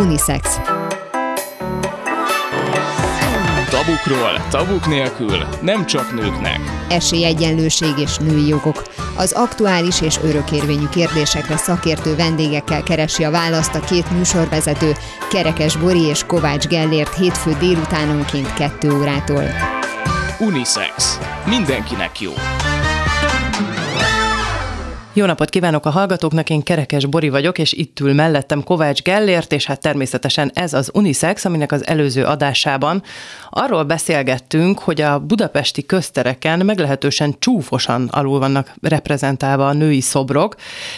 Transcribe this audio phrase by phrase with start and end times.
[0.00, 0.60] Unisex.
[3.70, 6.60] Tabukról, tabuk nélkül, nem csak nőknek.
[6.88, 8.82] Esélyegyenlőség és női jogok.
[9.16, 14.92] Az aktuális és örökérvényű kérdésekre szakértő vendégekkel keresi a választ a két műsorvezető,
[15.30, 19.44] Kerekes Bori és Kovács Gellért hétfő délutánonként 2 órától.
[20.38, 21.18] Unisex.
[21.46, 22.32] Mindenkinek jó.
[25.18, 29.52] Jó napot kívánok a hallgatóknak, én Kerekes Bori vagyok, és itt ül mellettem Kovács Gellért,
[29.52, 33.02] és hát természetesen ez az Unisex, aminek az előző adásában
[33.50, 40.54] arról beszélgettünk, hogy a budapesti köztereken meglehetősen csúfosan alul vannak reprezentálva a női szobrok.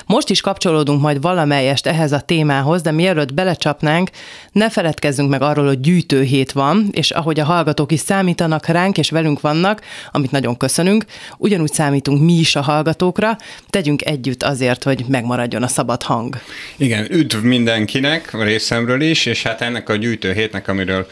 [0.07, 4.11] Most is kapcsolódunk majd valamelyest ehhez a témához, de mielőtt belecsapnánk,
[4.53, 9.11] ne feledkezzünk meg arról, hogy gyűjtőhét van, és ahogy a hallgatók is számítanak ránk, és
[9.11, 11.05] velünk vannak, amit nagyon köszönünk,
[11.37, 13.37] ugyanúgy számítunk mi is a hallgatókra,
[13.69, 16.37] tegyünk együtt azért, hogy megmaradjon a szabad hang.
[16.77, 21.07] Igen, üdv mindenkinek részemről is, és hát ennek a gyűjtőhétnek, amiről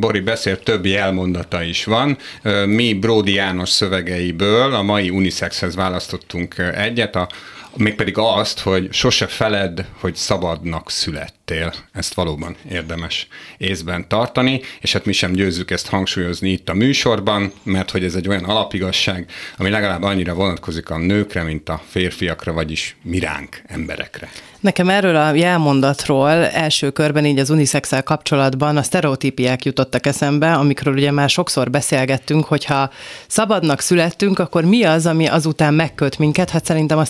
[0.00, 2.18] Bori beszélt, több jelmondata is van.
[2.66, 7.28] Mi Bródi János szövegeiből a mai Unisexhez választottunk egyet, a
[7.76, 11.74] mégpedig azt, hogy sose feled, hogy szabadnak születtél.
[11.92, 17.52] Ezt valóban érdemes észben tartani, és hát mi sem győzzük ezt hangsúlyozni itt a műsorban,
[17.62, 22.52] mert hogy ez egy olyan alapigasság, ami legalább annyira vonatkozik a nőkre, mint a férfiakra,
[22.52, 24.30] vagyis miránk emberekre.
[24.64, 30.94] Nekem erről a jelmondatról első körben így az unisex kapcsolatban a sztereotípiák jutottak eszembe, amikről
[30.94, 32.90] ugye már sokszor beszélgettünk, hogyha
[33.26, 36.50] szabadnak születtünk, akkor mi az, ami azután megköt minket?
[36.50, 37.04] Hát szerintem a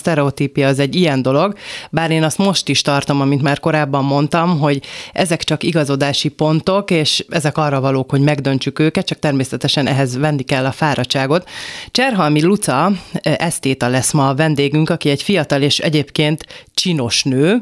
[0.55, 1.55] sztereotípia az egy ilyen dolog,
[1.91, 4.81] bár én azt most is tartom, amit már korábban mondtam, hogy
[5.13, 10.43] ezek csak igazodási pontok, és ezek arra valók, hogy megdöntsük őket, csak természetesen ehhez venni
[10.43, 11.49] kell a fáradtságot.
[11.91, 17.61] Cserhalmi Luca esztéta lesz ma a vendégünk, aki egy fiatal és egyébként csinos nő,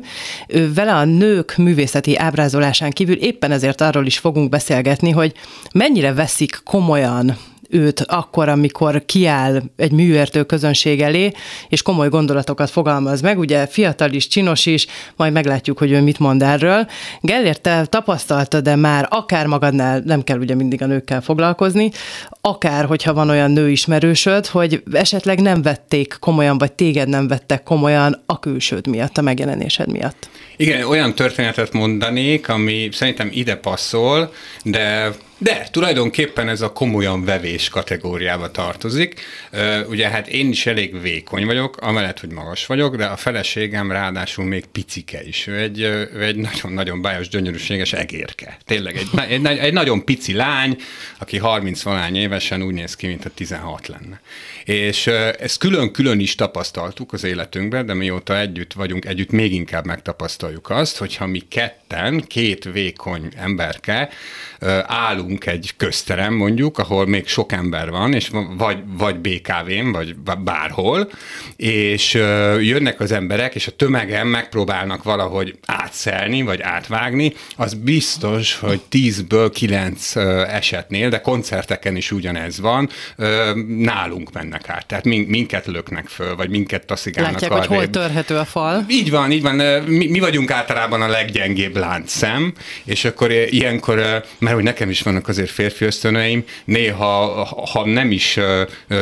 [0.73, 5.33] vele a nők művészeti ábrázolásán kívül éppen ezért arról is fogunk beszélgetni, hogy
[5.73, 7.37] mennyire veszik komolyan
[7.73, 11.31] őt akkor, amikor kiáll egy műértő közönség elé,
[11.69, 16.19] és komoly gondolatokat fogalmaz meg, ugye fiatal is, csinos is, majd meglátjuk, hogy ő mit
[16.19, 16.87] mond erről.
[17.21, 21.91] Gellért, te tapasztaltad de már akár magadnál, nem kell ugye mindig a nőkkel foglalkozni,
[22.41, 28.23] akár, hogyha van olyan nőismerősöd, hogy esetleg nem vették komolyan, vagy téged nem vettek komolyan
[28.25, 30.29] a külsőd miatt, a megjelenésed miatt.
[30.57, 34.33] Igen, olyan történetet mondanék, ami szerintem ide passzol,
[34.63, 35.11] de
[35.43, 39.21] de tulajdonképpen ez a komolyan vevés kategóriába tartozik.
[39.87, 44.45] Ugye hát én is elég vékony vagyok, amellett, hogy magas vagyok, de a feleségem ráadásul
[44.45, 45.47] még picike is.
[45.47, 48.57] Ő egy, ő egy nagyon-nagyon bájos, gyönyörűséges egérke.
[48.65, 50.77] Tényleg egy, egy, egy nagyon pici lány,
[51.19, 54.21] aki 30 valány évesen úgy néz ki, mint a 16 lenne.
[54.65, 55.07] És
[55.39, 60.97] ezt külön-külön is tapasztaltuk az életünkben, de mióta együtt vagyunk, együtt még inkább megtapasztaljuk azt,
[60.97, 64.09] hogyha mi ketten, két vékony emberke
[64.85, 71.11] állunk egy közterem mondjuk, ahol még sok ember van, és vagy, vagy BKV-n, vagy bárhol,
[71.55, 72.13] és
[72.59, 79.51] jönnek az emberek, és a tömegen megpróbálnak valahogy átszelni, vagy átvágni, az biztos, hogy tízből
[79.51, 80.15] kilenc
[80.47, 82.89] esetnél, de koncerteken is ugyanez van,
[83.67, 84.85] nálunk mennek át.
[84.85, 87.67] Tehát minket löknek föl, vagy minket taszigálnak Látják, arrébb.
[87.67, 88.85] hogy hol törhető a fal.
[88.89, 89.55] Így van, így van.
[89.83, 92.53] Mi, mi vagyunk általában a leggyengébb láncszem,
[92.85, 93.95] és akkor ilyenkor,
[94.39, 98.39] mert hogy nekem is vannak azért férfi ösztönöim, néha, ha nem is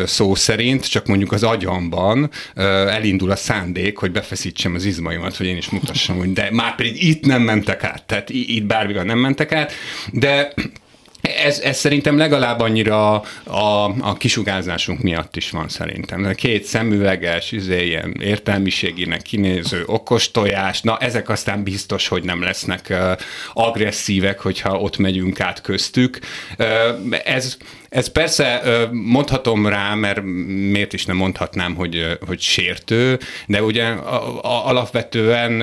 [0.05, 5.57] szó szerint, csak mondjuk az agyamban elindul a szándék, hogy befeszítsem az izmaimat, hogy én
[5.57, 9.51] is mutassam, hogy de már pedig itt nem mentek át, tehát itt bármivel nem mentek
[9.51, 9.71] át,
[10.11, 10.53] de
[11.35, 16.33] ez, ez szerintem legalább annyira a, a kisugárzásunk miatt is van szerintem.
[16.35, 22.87] Két szemüveges, izé, ilyen értelmiségének kinéző okos tojás, na ezek aztán biztos, hogy nem lesznek
[22.89, 23.11] uh,
[23.53, 26.19] agresszívek, hogyha ott megyünk át köztük.
[26.57, 26.67] Uh,
[27.23, 27.57] ez
[27.91, 30.21] ez persze mondhatom rá, mert
[30.71, 33.85] miért is nem mondhatnám, hogy, hogy sértő, de ugye
[34.41, 35.61] alapvetően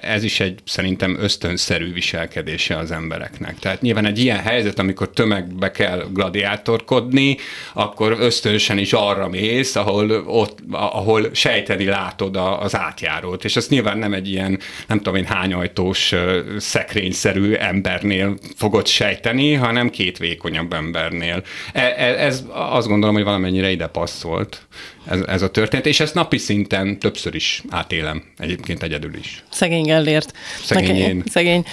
[0.00, 3.58] ez is egy szerintem ösztönszerű viselkedése az embereknek.
[3.58, 7.36] Tehát nyilván egy ilyen helyzet, amikor tömegbe kell gladiátorkodni,
[7.72, 13.44] akkor ösztönösen is arra mész, ahol, ott, ahol sejteni látod az átjárót.
[13.44, 16.14] És ez nyilván nem egy ilyen, nem tudom én, hányajtós,
[16.58, 21.42] szekrényszerű embernél fogod sejteni, hanem két vékonyabb embernél.
[21.72, 24.66] E, e, ez azt gondolom, hogy valamennyire ide passzolt
[25.04, 29.44] ez, ez a történet, és ezt napi szinten többször is átélem, egyébként egyedül is.
[29.50, 30.32] Szegény Gellért.
[30.64, 31.22] Szegény én.
[31.26, 31.64] Szegény.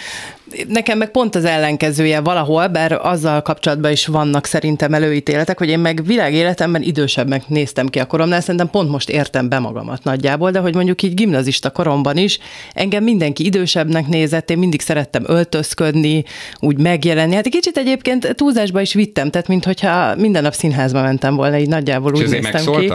[0.67, 5.79] Nekem meg pont az ellenkezője valahol, bár azzal kapcsolatban is vannak szerintem előítéletek, hogy én
[5.79, 10.59] meg világéletemben idősebbnek néztem ki a koromnál, szerintem pont most értem be magamat nagyjából, de
[10.59, 12.39] hogy mondjuk így gimnazista koromban is
[12.73, 16.23] engem mindenki idősebbnek nézett, én mindig szerettem öltözködni,
[16.59, 17.35] úgy megjelenni.
[17.35, 21.69] Hát egy kicsit egyébként túlzásba is vittem, tehát mintha minden nap színházba mentem volna, így
[21.69, 22.91] nagyjából úgy néztem ki.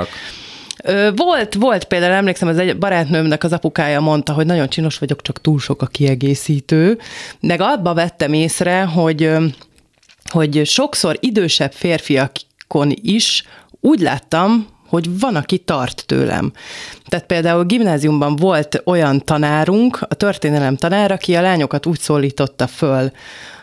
[1.14, 5.40] Volt, volt például, emlékszem, az egy barátnőmnek az apukája mondta, hogy nagyon csinos vagyok, csak
[5.40, 6.99] túl sok a kiegészítő.
[7.40, 9.31] Meg abba vettem észre, hogy,
[10.31, 13.44] hogy sokszor idősebb férfiakon is
[13.81, 16.52] úgy láttam, hogy van, aki tart tőlem.
[17.08, 23.11] Tehát például gimnáziumban volt olyan tanárunk, a történelem tanár, aki a lányokat úgy szólította föl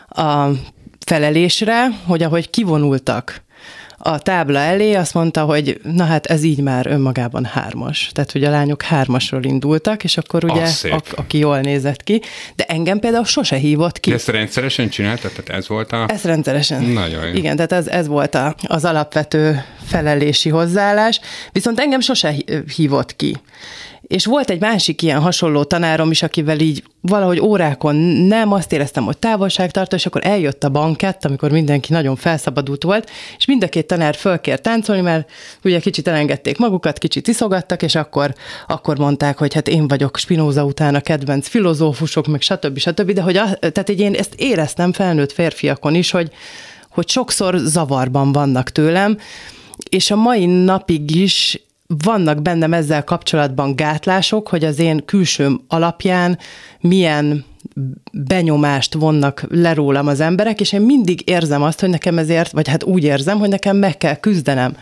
[0.08, 0.48] a
[1.06, 3.43] felelésre, hogy ahogy kivonultak
[4.06, 8.10] a tábla elé, azt mondta, hogy na hát ez így már önmagában hármas.
[8.12, 12.20] Tehát, hogy a lányok hármasról indultak, és akkor ugye, a, aki jól nézett ki.
[12.56, 14.10] De engem például sose hívott ki.
[14.10, 15.30] De ezt rendszeresen csináltad?
[15.30, 16.06] Tehát ez volt a...
[16.08, 16.82] Ez rendszeresen.
[16.82, 17.34] Nagyon jó.
[17.34, 21.20] Igen, tehát ez, ez volt a, az alapvető felelési hozzáállás.
[21.52, 22.34] Viszont engem sose
[22.76, 23.36] hívott ki.
[24.06, 29.04] És volt egy másik ilyen hasonló tanárom is, akivel így valahogy órákon nem, azt éreztem,
[29.04, 33.68] hogy távolságtartó, és akkor eljött a bankett, amikor mindenki nagyon felszabadult volt, és mind a
[33.68, 35.30] két tanár fölkért táncolni, mert
[35.64, 38.34] ugye kicsit elengedték magukat, kicsit iszogattak, és akkor,
[38.66, 42.78] akkor mondták, hogy hát én vagyok Spinoza után a kedvenc filozófusok, meg stb.
[42.78, 43.10] stb.
[43.10, 46.30] De hogy a, tehát egy én ezt éreztem felnőtt férfiakon is, hogy,
[46.90, 49.18] hogy sokszor zavarban vannak tőlem,
[49.88, 51.58] és a mai napig is
[52.02, 56.38] vannak bennem ezzel kapcsolatban gátlások, hogy az én külsőm alapján
[56.80, 57.44] milyen
[58.12, 62.68] benyomást vonnak le rólam az emberek, és én mindig érzem azt, hogy nekem ezért, vagy
[62.68, 64.76] hát úgy érzem, hogy nekem meg kell küzdenem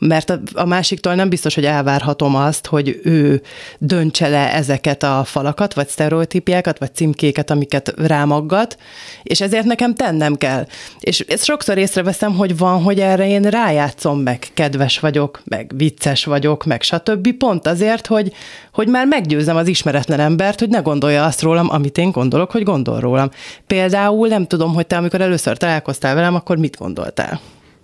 [0.00, 3.42] mert a, a másiktól nem biztos, hogy elvárhatom azt, hogy ő
[3.78, 8.76] döntse le ezeket a falakat, vagy sztereotípiákat, vagy címkéket, amiket rámaggat,
[9.22, 10.66] és ezért nekem tennem kell.
[11.00, 16.24] És ezt sokszor észreveszem, hogy van, hogy erre én rájátszom meg, kedves vagyok, meg vicces
[16.24, 17.32] vagyok, meg stb.
[17.32, 18.32] Pont azért, hogy,
[18.72, 22.62] hogy már meggyőzem az ismeretlen embert, hogy ne gondolja azt rólam, amit én gondolok, hogy
[22.62, 23.30] gondol rólam.
[23.66, 27.40] Például nem tudom, hogy te amikor először találkoztál velem, akkor mit gondoltál?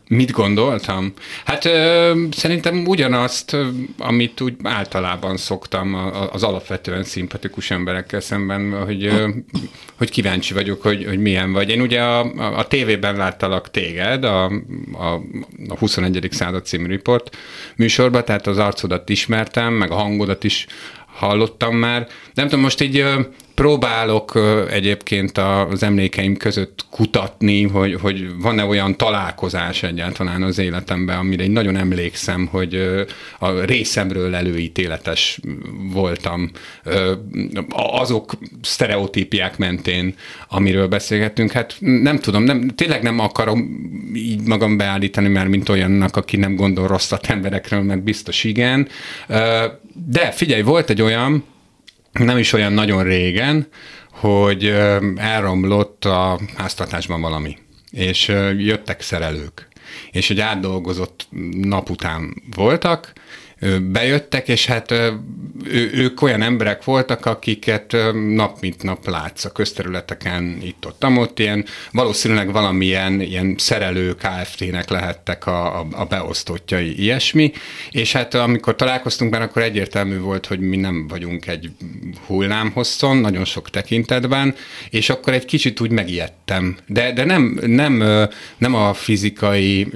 [0.09, 1.13] Mit gondoltam?
[1.45, 3.57] Hát ö, szerintem ugyanazt,
[3.99, 5.95] amit úgy általában szoktam
[6.33, 9.29] az alapvetően szimpatikus emberekkel szemben, hogy, ö,
[9.99, 11.71] hogy kíváncsi vagyok, hogy, hogy milyen vagy.
[11.71, 14.45] Én ugye a, a, a tévében láttalak téged, a,
[14.93, 15.23] a,
[15.69, 16.29] a 21.
[16.31, 17.37] század című riport
[17.77, 20.67] műsorban, tehát az arcodat ismertem, meg a hangodat is
[21.07, 22.09] hallottam már.
[22.35, 23.05] Nem tudom, most így
[23.57, 24.39] próbálok
[24.71, 31.51] egyébként az emlékeim között kutatni, hogy, hogy van-e olyan találkozás egyáltalán az életemben, amire én
[31.51, 32.75] nagyon emlékszem, hogy
[33.39, 35.41] a részemről előítéletes
[35.93, 36.51] voltam
[37.69, 38.33] azok
[38.63, 40.15] sztereotípiák mentén,
[40.49, 41.51] amiről beszélgettünk.
[41.51, 43.59] Hát nem tudom, nem, tényleg nem akarom
[44.15, 48.89] így magam beállítani már, mint olyannak, aki nem gondol rosszat emberekről, mert biztos igen.
[50.07, 51.45] De figyelj, volt egy olyan,
[52.19, 53.69] nem is olyan nagyon régen,
[54.11, 54.67] hogy
[55.17, 57.59] elromlott a háztartásban valami,
[57.91, 59.69] és jöttek szerelők,
[60.11, 63.13] és egy átdolgozott nap után voltak,
[63.93, 64.91] bejöttek, és hát
[65.65, 67.97] ő, ők olyan emberek voltak, akiket
[68.35, 74.89] nap mint nap látsz a közterületeken, itt ott, ott ilyen, valószínűleg valamilyen ilyen szerelő KFT-nek
[74.89, 77.53] lehettek a, a, a beosztottjai, ilyesmi,
[77.91, 81.71] és hát amikor találkoztunk benne, akkor egyértelmű volt, hogy mi nem vagyunk egy
[82.27, 84.55] hullámhosszon, nagyon sok tekintetben,
[84.91, 86.77] és akkor egy kicsit úgy megijedtem.
[86.87, 88.03] De, de nem, nem,
[88.59, 89.87] nem a fizikai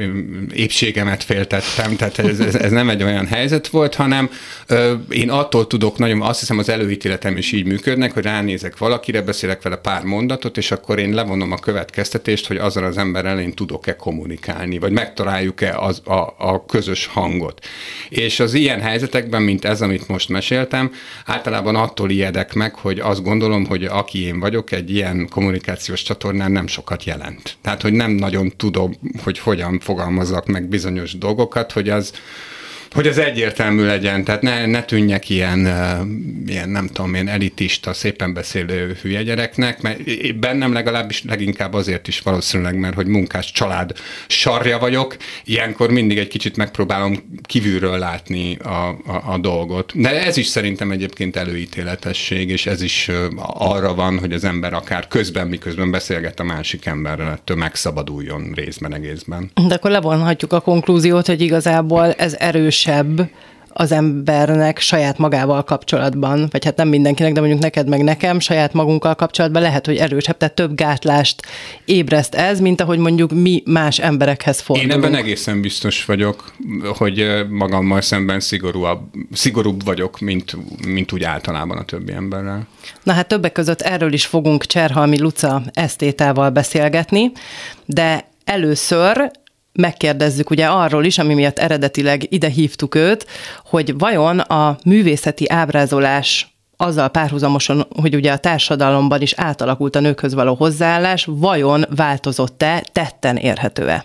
[0.54, 4.31] épségemet féltettem, tehát ez, ez, ez nem egy olyan helyzet, helyzet volt, hanem
[4.67, 9.23] ö, én attól tudok nagyon, azt hiszem az előítéletem is így működnek, hogy ránézek valakire,
[9.23, 13.55] beszélek vele pár mondatot, és akkor én levonom a következtetést, hogy azzal az emberrel én
[13.55, 17.64] tudok-e kommunikálni, vagy megtaláljuk-e az, a, a közös hangot.
[18.09, 20.93] És az ilyen helyzetekben, mint ez, amit most meséltem,
[21.25, 26.52] általában attól ijedek meg, hogy azt gondolom, hogy aki én vagyok, egy ilyen kommunikációs csatornán
[26.52, 27.57] nem sokat jelent.
[27.62, 28.93] Tehát, hogy nem nagyon tudom,
[29.25, 32.12] hogy hogyan fogalmazzak meg bizonyos dolgokat, hogy az
[32.94, 35.59] hogy az egyértelmű legyen, tehát ne, ne tűnjek ilyen,
[36.47, 39.99] ilyen, nem tudom én, elitista, szépen beszélő hülye gyereknek, mert
[40.38, 43.92] bennem legalábbis leginkább azért is valószínűleg, mert hogy munkás család
[44.26, 50.00] sarja vagyok, ilyenkor mindig egy kicsit megpróbálom kívülről látni a, a, a dolgot.
[50.00, 53.11] De ez is szerintem egyébként előítéletesség, és ez is
[53.47, 58.94] arra van, hogy az ember akár közben, miközben beszélget a másik emberrel, ettől megszabaduljon részben
[58.94, 59.50] egészben.
[59.66, 63.30] De akkor levonhatjuk a konklúziót, hogy igazából ez erős erősebb
[63.72, 68.72] az embernek saját magával kapcsolatban, vagy hát nem mindenkinek, de mondjuk neked meg nekem saját
[68.72, 71.42] magunkkal kapcsolatban lehet, hogy erősebb, tehát több gátlást
[71.84, 74.92] ébreszt ez, mint ahogy mondjuk mi más emberekhez fordulunk.
[74.92, 76.52] Én ebben egészen biztos vagyok,
[76.96, 78.99] hogy magammal szemben szigorúbb,
[79.32, 80.56] szigorúbb vagyok, mint,
[80.87, 82.66] mint úgy általában a többi emberrel.
[83.02, 87.32] Na hát többek között erről is fogunk Cserhalmi Luca esztétával beszélgetni,
[87.87, 89.30] de először
[89.72, 93.26] megkérdezzük ugye arról is, ami miatt eredetileg ide hívtuk őt,
[93.64, 100.34] hogy vajon a művészeti ábrázolás azzal párhuzamosan, hogy ugye a társadalomban is átalakult a nőkhöz
[100.34, 104.04] való hozzáállás, vajon változott-e, tetten érhető-e?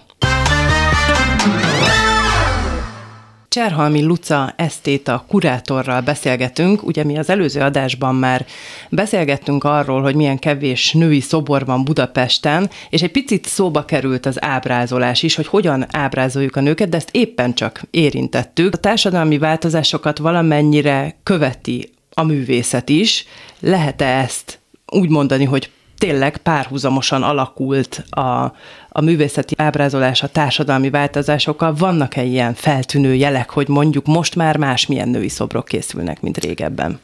[3.56, 6.84] Cserhalmi Luca esztéta kurátorral beszélgetünk.
[6.84, 8.46] Ugye mi az előző adásban már
[8.90, 14.44] beszélgettünk arról, hogy milyen kevés női szobor van Budapesten, és egy picit szóba került az
[14.44, 18.74] ábrázolás is, hogy hogyan ábrázoljuk a nőket, de ezt éppen csak érintettük.
[18.74, 23.26] A társadalmi változásokat valamennyire követi a művészet is.
[23.60, 28.54] Lehet-e ezt úgy mondani, hogy tényleg párhuzamosan alakult a,
[28.90, 31.74] a művészeti ábrázolás a társadalmi változásokkal.
[31.74, 37.00] Vannak-e ilyen feltűnő jelek, hogy mondjuk most már másmilyen női szobrok készülnek, mint régebben?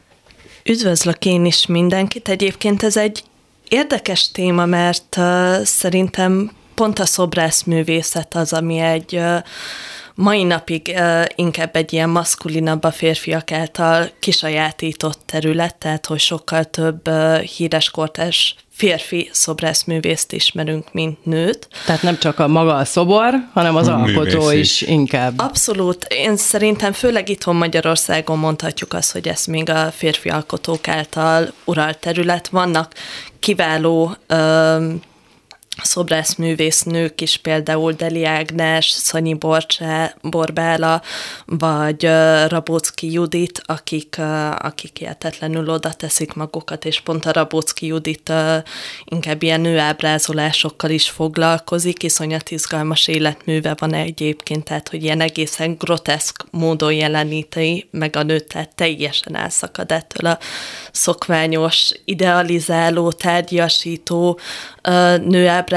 [0.64, 2.28] Üdvözlök én is mindenkit.
[2.28, 3.22] Egyébként ez egy
[3.68, 9.36] érdekes téma, mert uh, szerintem pont a szobrászművészet az, ami egy uh,
[10.14, 16.64] mai napig uh, inkább egy ilyen maszkulinabb a férfiak által kisajátított terület, tehát hogy sokkal
[16.64, 21.68] több uh, híres kortás férfi szobrászművészt ismerünk, mint nőt.
[21.86, 24.60] Tehát nem csak a maga a szobor, hanem az a alkotó is.
[24.60, 25.34] is inkább.
[25.36, 26.06] Abszolút.
[26.08, 31.98] Én szerintem főleg itthon Magyarországon mondhatjuk azt, hogy ez még a férfi alkotók által uralt
[31.98, 32.48] terület.
[32.48, 32.94] Vannak
[33.38, 34.92] kiváló uh,
[35.82, 41.02] szobrászművésznők is, például Deli Ágnes, Szanyi Borcsá, Borbála,
[41.46, 42.08] vagy
[42.48, 44.16] Rabocki Judit, akik,
[44.58, 48.32] akik hihetetlenül oda teszik magukat, és pont a Rabocki Judit
[49.04, 56.44] inkább ilyen nőábrázolásokkal is foglalkozik, iszonyat izgalmas életműve van egyébként, tehát hogy ilyen egészen groteszk
[56.50, 60.38] módon jeleníti meg a nőt, tehát teljesen elszakad ettől a
[60.92, 64.38] szokványos, idealizáló, tárgyasító
[65.24, 65.71] nőábrázolásoktól,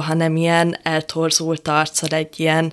[0.00, 2.72] hanem ilyen eltorzult arccal egy ilyen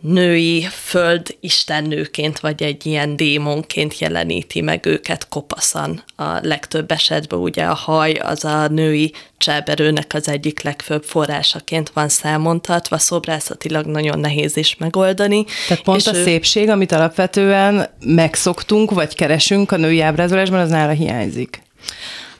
[0.00, 6.02] női föld istennőként, vagy egy ilyen démonként jeleníti meg őket kopaszan.
[6.16, 12.08] A legtöbb esetben ugye a haj az a női csáberőnek az egyik legfőbb forrásaként van
[12.08, 15.44] számontatva, szobrászatilag nagyon nehéz is megoldani.
[15.68, 16.22] Tehát pont és a ő...
[16.22, 21.62] szépség, amit alapvetően megszoktunk, vagy keresünk a női ábrázolásban, az nála hiányzik.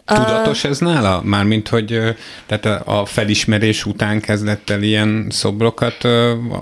[0.06, 1.22] Tudatos ez nála?
[1.22, 6.04] Mármint, hogy tehát a felismerés után kezdett el ilyen szobrokat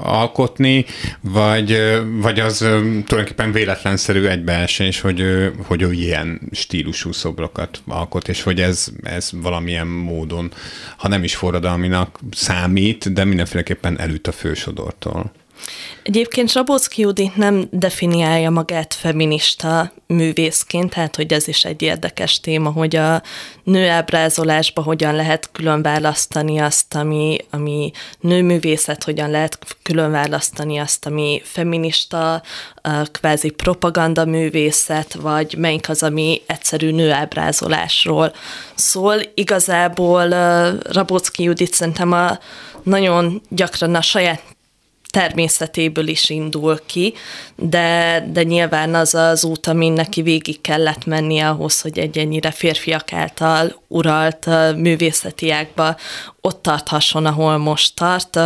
[0.02, 0.84] alkotni,
[1.20, 1.78] vagy,
[2.20, 8.60] vagy az tulajdonképpen véletlenszerű egybeesés, hogy ő, hogy ő ilyen stílusú szobrokat alkot, és hogy
[8.60, 10.52] ez, ez valamilyen módon,
[10.96, 15.32] ha nem is forradalminak számít, de mindenféleképpen elüt a fősodortól.
[16.02, 22.70] Egyébként Rabocki Judit nem definiálja magát feminista művészként, tehát hogy ez is egy érdekes téma,
[22.70, 23.22] hogy a
[23.64, 27.90] nőábrázolásba hogyan lehet külön választani azt, ami, ami
[28.20, 32.42] nőművészet, hogyan lehet külön választani azt, ami feminista,
[33.12, 38.32] kvázi propaganda művészet, vagy melyik az, ami egyszerű nőábrázolásról
[38.74, 39.16] szól.
[39.34, 40.28] Igazából
[40.82, 42.38] Rabocki Judit szerintem a
[42.82, 44.53] nagyon gyakran a saját
[45.14, 47.14] természetéből is indul ki,
[47.56, 52.50] de, de nyilván az az út, amin neki végig kellett menni ahhoz, hogy egy ennyire
[52.50, 55.96] férfiak által uralt művészeti ágba
[56.46, 58.36] ott tarthasson, ahol most tart,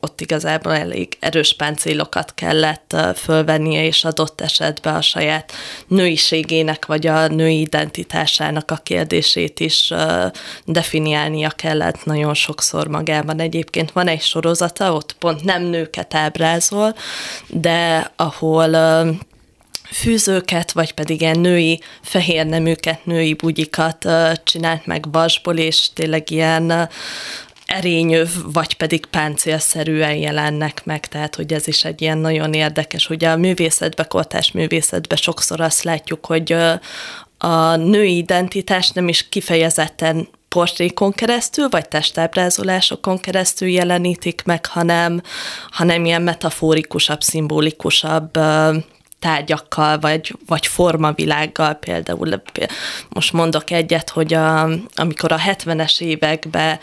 [0.00, 5.52] ott igazából elég erős páncélokat kellett fölvennie, és adott esetben a saját
[5.86, 9.92] nőiségének, vagy a női identitásának a kérdését is
[10.64, 13.40] definiálnia kellett nagyon sokszor magában.
[13.40, 16.94] Egyébként van egy sorozata, ott pont nem nőket ábrázol,
[17.48, 18.74] de ahol
[19.90, 24.08] fűzőket, vagy pedig ilyen női fehér neműket, női bugyikat
[24.44, 26.88] csinált meg vasból, és tényleg ilyen
[27.66, 33.10] erényöv, vagy pedig páncélszerűen jelennek meg, tehát hogy ez is egy ilyen nagyon érdekes.
[33.10, 36.56] Ugye a művészetbe, kortás művészetbe sokszor azt látjuk, hogy
[37.38, 45.22] a női identitás nem is kifejezetten portrékon keresztül, vagy testábrázolásokon keresztül jelenítik meg, hanem,
[45.70, 48.38] hanem ilyen metaforikusabb, szimbolikusabb
[49.26, 52.42] tárgyakkal, vagy, vagy formavilággal például.
[53.08, 56.78] Most mondok egyet, hogy a, amikor a 70-es években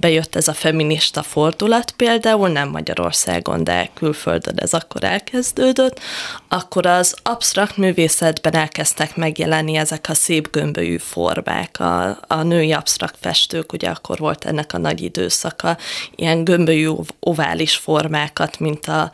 [0.00, 6.00] bejött ez a feminista fordulat például, nem Magyarországon, de külföldön ez akkor elkezdődött,
[6.48, 11.80] akkor az absztrakt művészetben elkezdtek megjelenni ezek a szép gömbölyű formák.
[11.80, 15.76] A, a női absztrakt festők, ugye akkor volt ennek a nagy időszaka,
[16.16, 19.10] ilyen gömbölyű ovális formákat, mint a,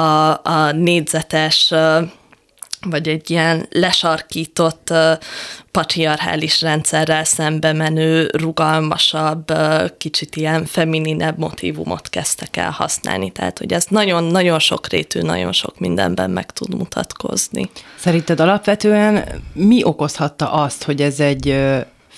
[0.00, 1.73] a, a négyzetes
[2.86, 4.92] vagy egy ilyen lesarkított
[5.70, 9.52] patriarchális rendszerrel szembe menő, rugalmasabb,
[9.98, 13.30] kicsit ilyen femininebb motivumot kezdtek el használni.
[13.30, 17.70] Tehát, hogy ez nagyon-nagyon sokrétű, nagyon sok mindenben meg tud mutatkozni.
[17.98, 21.56] Szerinted alapvetően mi okozhatta azt, hogy ez egy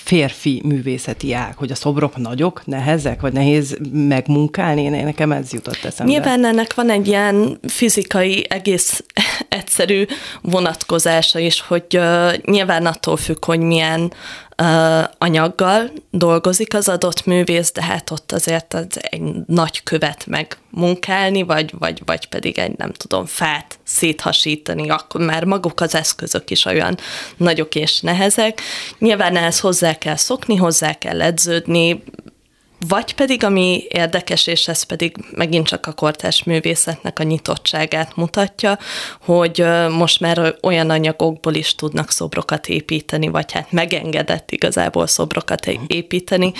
[0.07, 5.85] férfi művészeti ág, hogy a szobrok nagyok, nehezek, vagy nehéz megmunkálni, én nekem ez jutott
[5.85, 6.13] eszembe.
[6.13, 9.05] Nyilván ennek van egy ilyen fizikai, egész
[9.49, 10.05] egyszerű
[10.43, 14.13] vonatkozása is, hogy uh, nyilván attól függ, hogy milyen
[15.19, 21.43] anyaggal dolgozik az adott művész, de hát ott azért az egy nagy követ meg munkálni,
[21.43, 26.65] vagy, vagy, vagy pedig egy, nem tudom, fát széthasítani, akkor már maguk az eszközök is
[26.65, 26.97] olyan
[27.37, 28.61] nagyok és nehezek.
[28.99, 32.03] Nyilván ehhez hozzá kell szokni, hozzá kell edződni,
[32.89, 38.79] vagy pedig, ami érdekes, és ez pedig megint csak a kortás művészetnek a nyitottságát mutatja,
[39.21, 46.53] hogy most már olyan anyagokból is tudnak szobrokat építeni, vagy hát megengedett igazából szobrokat építeni,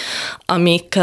[0.47, 0.99] amik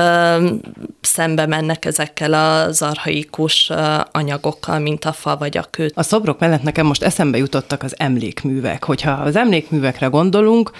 [1.01, 3.71] szembe mennek ezekkel az arhaikus
[4.11, 5.91] anyagokkal, mint a fa vagy a kő.
[5.93, 8.83] A szobrok mellett nekem most eszembe jutottak az emlékművek.
[8.83, 10.71] Hogyha az emlékművekre gondolunk,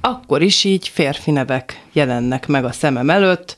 [0.00, 3.56] akkor is így férfi nevek jelennek meg a szemem előtt,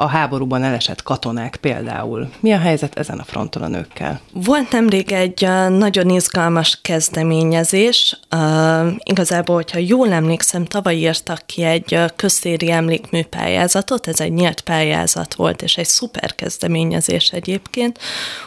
[0.00, 2.30] a háborúban elesett katonák például.
[2.40, 4.20] Mi a helyzet ezen a fronton a nőkkel?
[4.32, 8.20] Volt nemrég egy nagyon izgalmas kezdeményezés.
[8.36, 14.60] Uh, igazából, hogyha jól emlékszem, tavaly írtak ki egy köztéri emlékmű pályázatot, ez egy nyílt
[14.60, 17.98] pályázat volt, és egy szuper kezdeményezés egyébként,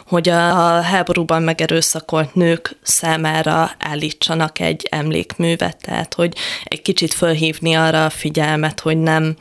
[0.06, 8.04] hogy a háborúban megerőszakolt nők számára állítsanak egy emlékművet, tehát hogy egy kicsit fölhívni arra
[8.04, 9.36] a figyelmet, hogy nem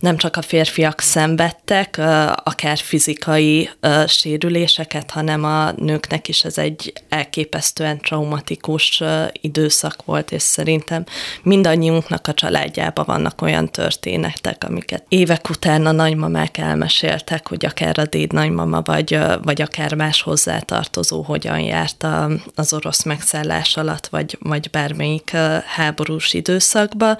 [0.00, 2.00] nem csak a férfiak szenvedtek,
[2.44, 3.70] akár fizikai
[4.06, 9.02] sérüléseket, hanem a nőknek is ez egy elképesztően traumatikus
[9.32, 11.04] időszak volt, és szerintem
[11.42, 18.04] mindannyiunknak a családjában vannak olyan történetek, amiket évek után a nagymamák elmeséltek, hogy akár a
[18.04, 24.38] déd nagymama, vagy, vagy akár más hozzátartozó hogyan járt a, az orosz megszállás alatt, vagy,
[24.40, 25.30] vagy bármelyik
[25.66, 27.16] háborús időszakba.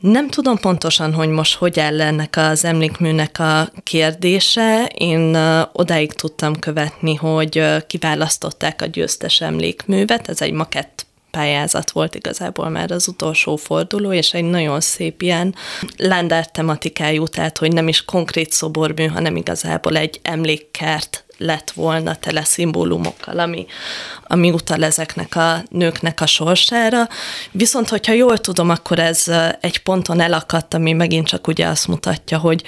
[0.00, 4.90] Nem tudom pontosan, hogy most hogy áll ennek az emlékműnek a kérdése.
[4.94, 5.36] Én
[5.72, 12.90] odáig tudtam követni, hogy kiválasztották a győztes emlékművet, ez egy makett pályázat volt igazából már
[12.90, 15.54] az utolsó forduló, és egy nagyon szép ilyen
[15.96, 22.44] lándár tematikájú, tehát hogy nem is konkrét szobormű, hanem igazából egy emlékkert lett volna tele
[22.44, 23.66] szimbólumokkal, ami,
[24.22, 27.08] ami utal ezeknek a nőknek a sorsára.
[27.50, 29.24] Viszont, hogyha jól tudom, akkor ez
[29.60, 32.62] egy ponton elakadt, ami megint csak ugye azt mutatja, hogy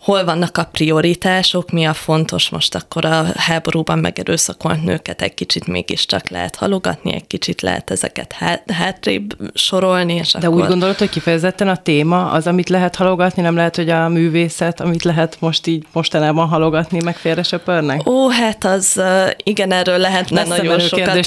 [0.00, 5.66] hol vannak a prioritások, mi a fontos most akkor a háborúban megerőszakolt nőket egy kicsit
[5.66, 10.14] mégiscsak lehet halogatni, egy kicsit lehet ezeket hát, hátrébb sorolni.
[10.14, 10.60] És De akkor...
[10.60, 14.80] úgy gondolod, hogy kifejezetten a téma az, amit lehet halogatni, nem lehet, hogy a művészet,
[14.80, 18.08] amit lehet most így mostanában halogatni, meg félre söpörnek?
[18.08, 19.02] Ó, hát az
[19.42, 21.26] igen, erről lehetne Messze nagyon sokat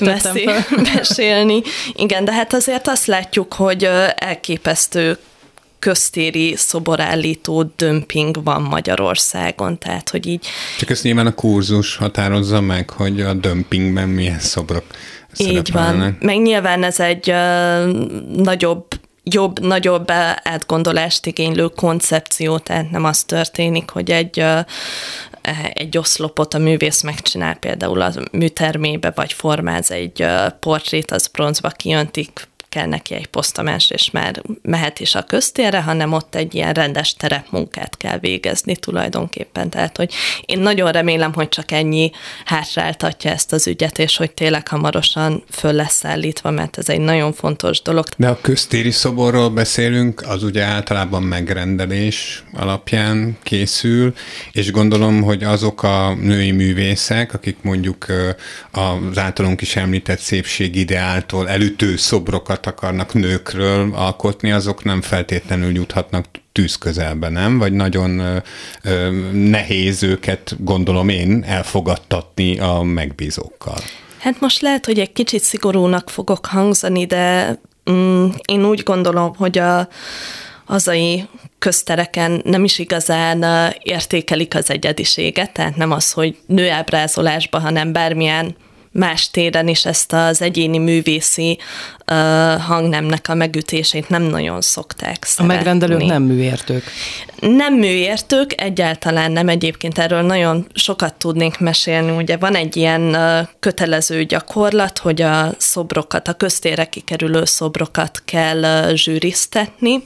[0.94, 1.62] mesélni.
[1.94, 5.18] Igen, de hát azért azt látjuk, hogy elképesztő
[5.84, 10.46] köztéri szoborállító dömping van Magyarországon, tehát hogy így...
[10.80, 14.84] Csak ezt nyilván a kurzus határozza meg, hogy a dömpingben milyen szobrok
[15.38, 16.18] Így van.
[16.20, 17.86] Meg nyilván ez egy uh,
[18.36, 18.86] nagyobb
[19.24, 20.12] jobb, nagyobb
[20.44, 24.46] átgondolást igénylő koncepció, tehát nem az történik, hogy egy
[25.74, 30.26] egy oszlopot a művész megcsinál például a műtermébe, vagy formáz egy
[30.60, 36.14] portrét, az bronzba kijöntik, kell neki egy posztamás, és már mehet is a köztérre, hanem
[36.14, 39.70] ott egy ilyen rendes terepmunkát kell végezni tulajdonképpen.
[39.70, 40.14] Tehát, hogy
[40.46, 42.12] én nagyon remélem, hogy csak ennyi
[42.46, 47.34] hátráltatja ezt az ügyet, és hogy tényleg hamarosan föl lesz állítva, mert ez egy nagyon
[47.34, 48.06] fontos dolog.
[48.18, 54.14] De a köztéri szoborról beszélünk, az ugye általában megrendelés alapján készül,
[54.52, 58.06] és gondolom, hogy azok a női művészek, akik mondjuk
[58.72, 66.26] az általunk is említett szépségideáltól elütő szobrokat képet akarnak nőkről alkotni, azok nem feltétlenül juthatnak
[66.52, 67.58] tűz közelbe, nem?
[67.58, 68.38] Vagy nagyon ö,
[68.84, 73.78] ö, nehéz őket, gondolom én, elfogadtatni a megbízókkal.
[74.20, 77.58] Hát most lehet, hogy egy kicsit szigorúnak fogok hangzani, de
[77.92, 79.88] mm, én úgy gondolom, hogy a
[80.66, 81.28] hazai
[81.60, 88.56] köztereken nem is igazán értékelik az egyediséget, tehát nem az, hogy nőábrázolásban, hanem bármilyen
[88.94, 91.58] más téren is ezt az egyéni művészi
[92.12, 95.54] uh, hangnemnek a megütését nem nagyon szokták szeretni.
[95.54, 96.84] A megrendelők nem műértők.
[97.40, 99.50] Nem műértők, egyáltalán nem.
[99.50, 102.12] Egyébként erről nagyon sokat tudnék mesélni.
[102.12, 103.18] Ugye van egy ilyen
[103.60, 110.04] kötelező gyakorlat, hogy a szobrokat, a köztére kikerülő szobrokat kell zsűriztetni,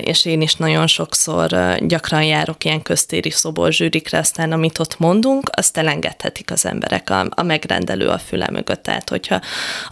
[0.00, 5.50] és én is nagyon sokszor gyakran járok ilyen köztéri szobor zsűrikre, aztán amit ott mondunk,
[5.52, 8.82] azt elengedhetik az emberek a, a megrendelő a füle mögött.
[8.82, 9.40] Tehát, hogyha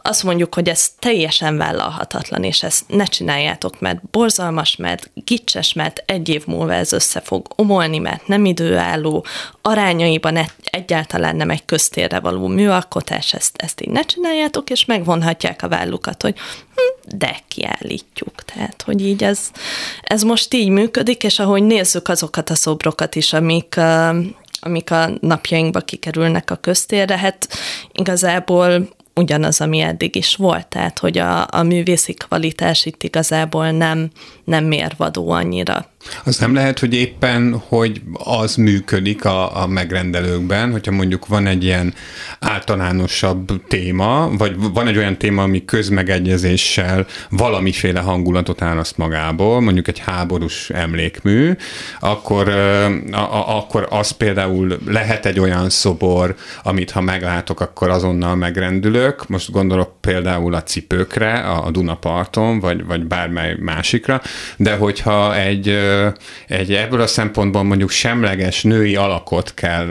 [0.03, 6.03] azt mondjuk, hogy ez teljesen vállalhatatlan, és ezt ne csináljátok, mert borzalmas, mert gicses, mert
[6.07, 9.25] egy év múlva ez össze fog omolni, mert nem időálló,
[9.63, 10.39] arányaiban
[10.71, 16.23] egyáltalán nem egy köztérre való műalkotás, ezt, ezt így ne csináljátok, és megvonhatják a vállukat,
[16.23, 16.35] hogy
[17.17, 18.45] de kiállítjuk.
[18.45, 19.51] Tehát, hogy így ez,
[20.03, 23.77] ez most így működik, és ahogy nézzük azokat a szobrokat is, amik,
[24.61, 27.49] amik a napjainkba kikerülnek a köztérre, hát
[27.93, 28.89] igazából
[29.19, 34.11] ugyanaz, ami eddig is volt, tehát hogy a, a művészi kvalitás itt igazából nem,
[34.45, 35.87] nem mérvadó annyira.
[36.25, 41.65] Az nem lehet, hogy éppen, hogy az működik a, a megrendelőkben, hogyha mondjuk van egy
[41.65, 41.95] ilyen
[42.41, 49.99] általánosabb téma, vagy van egy olyan téma, ami közmegegyezéssel valamiféle hangulatot áraszt magából, mondjuk egy
[49.99, 51.53] háborús emlékmű,
[52.01, 58.35] akkor, a, a, akkor az például lehet egy olyan szobor, amit ha meglátok, akkor azonnal
[58.35, 59.29] megrendülök.
[59.29, 64.23] Most gondolok például a cipőkre, a Dunaparton, vagy, vagy bármely másikra,
[64.57, 65.87] de hogyha egy
[66.49, 69.89] egy ebből a szempontból mondjuk semleges női alakot kell,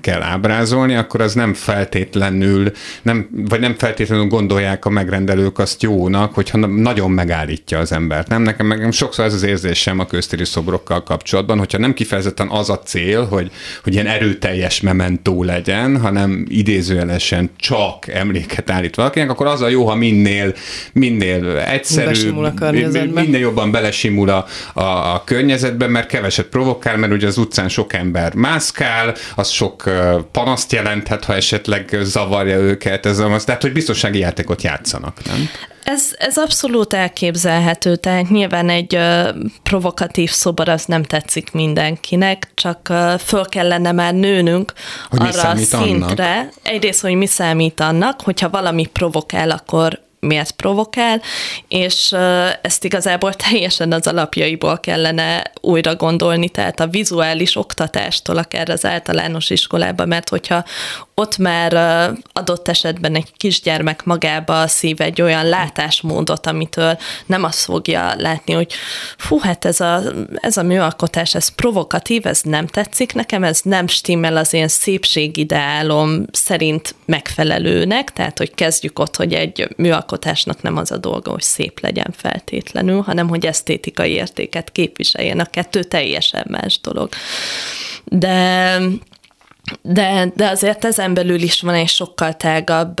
[0.00, 2.72] kell ábrázolni, akkor az nem feltétlenül,
[3.02, 8.28] nem, vagy nem feltétlenül gondolják a megrendelők azt jónak, hogyha nagyon megállítja az embert.
[8.28, 12.70] Nem, nekem, nekem sokszor ez az érzésem a köztéri szobrokkal kapcsolatban, hogyha nem kifejezetten az
[12.70, 13.50] a cél, hogy,
[13.82, 19.86] hogy ilyen erőteljes mementó legyen, hanem idézőjelesen csak emléket állít valakinek, akkor az a jó,
[19.86, 20.54] ha minél,
[20.92, 27.38] minél egyszerűbb, minél jobban belesimul a, a, a környezetben, mert keveset provokál, mert ugye az
[27.38, 29.90] utcán sok ember mászkál, az sok
[30.32, 35.48] panaszt jelenthet, ha esetleg zavarja őket, ez az, tehát hogy biztonsági játékot játszanak, nem?
[35.86, 39.28] Ez, ez abszolút elképzelhető, tehát nyilván egy uh,
[39.62, 44.72] provokatív szobor az nem tetszik mindenkinek, csak uh, föl kellene már nőnünk
[45.10, 46.30] hogy arra a szintre.
[46.30, 46.52] Annak?
[46.62, 51.22] Egyrészt, hogy mi számít annak, hogyha valami provokál, akkor miért provokál,
[51.68, 52.12] és
[52.62, 59.50] ezt igazából teljesen az alapjaiból kellene újra gondolni, tehát a vizuális oktatástól akár az általános
[59.50, 60.64] iskolába, mert hogyha
[61.14, 61.74] ott már
[62.32, 68.72] adott esetben egy kisgyermek magába szív egy olyan látásmódot, amitől nem azt fogja látni, hogy
[69.16, 70.02] fú, hát ez a,
[70.34, 76.24] ez a műalkotás, ez provokatív, ez nem tetszik nekem, ez nem stimmel az én szépségideálom
[76.32, 79.68] szerint megfelelőnek, tehát hogy kezdjük ott, hogy egy
[80.06, 85.40] műalkotásnak nem az a dolga, hogy szép legyen feltétlenül, hanem hogy esztétikai értéket képviseljen.
[85.40, 87.08] A kettő teljesen más dolog.
[88.04, 88.78] De
[89.82, 93.00] de, de azért ezen belül is van egy sokkal tágabb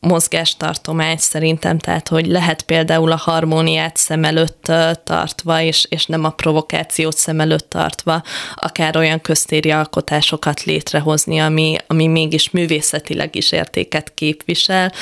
[0.00, 4.72] mozgástartomány szerintem, tehát hogy lehet például a harmóniát szem előtt
[5.04, 8.22] tartva, és, és nem a provokációt szem előtt tartva,
[8.54, 14.92] akár olyan köztéri alkotásokat létrehozni, ami, ami mégis művészetileg is értéket képvisel.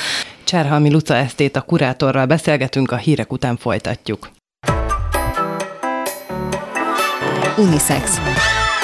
[0.49, 4.31] Cserhalmi Luca Esztét a kurátorral beszélgetünk, a hírek után folytatjuk.
[7.57, 8.21] Unisex.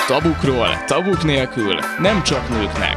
[0.06, 2.96] Tabukról, tabuk nélkül, nem csak nőknek.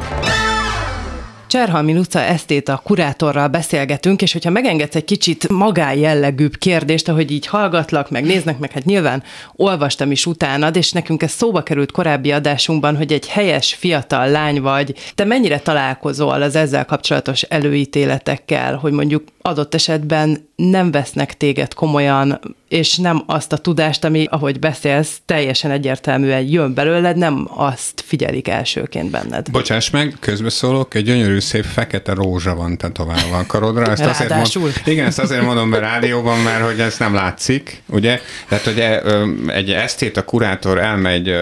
[1.48, 8.10] Cserhalmi Luca a kurátorral beszélgetünk, és hogyha megengedsz egy kicsit magájellegűbb kérdést, ahogy így hallgatlak,
[8.10, 9.24] meg néznek, meg hát nyilván
[9.56, 14.62] olvastam is utánad, és nekünk ez szóba került korábbi adásunkban, hogy egy helyes fiatal lány
[14.62, 14.94] vagy.
[15.16, 22.40] Te mennyire találkozol az ezzel kapcsolatos előítéletekkel, hogy mondjuk adott esetben nem vesznek téged komolyan,
[22.70, 28.48] és nem azt a tudást, ami, ahogy beszélsz, teljesen egyértelműen jön belőled, nem azt figyelik
[28.48, 29.52] elsőként benned.
[29.52, 33.86] Bocsáss meg, közbeszólok, egy gyönyörű szép fekete rózsa van tetoválva a karodra.
[33.86, 38.20] Ezt azért mond, igen, ezt azért mondom be rádióban, mert hogy ez nem látszik, ugye?
[38.48, 39.02] Tehát, hogy e,
[39.48, 41.34] egy esztét a kurátor elmegy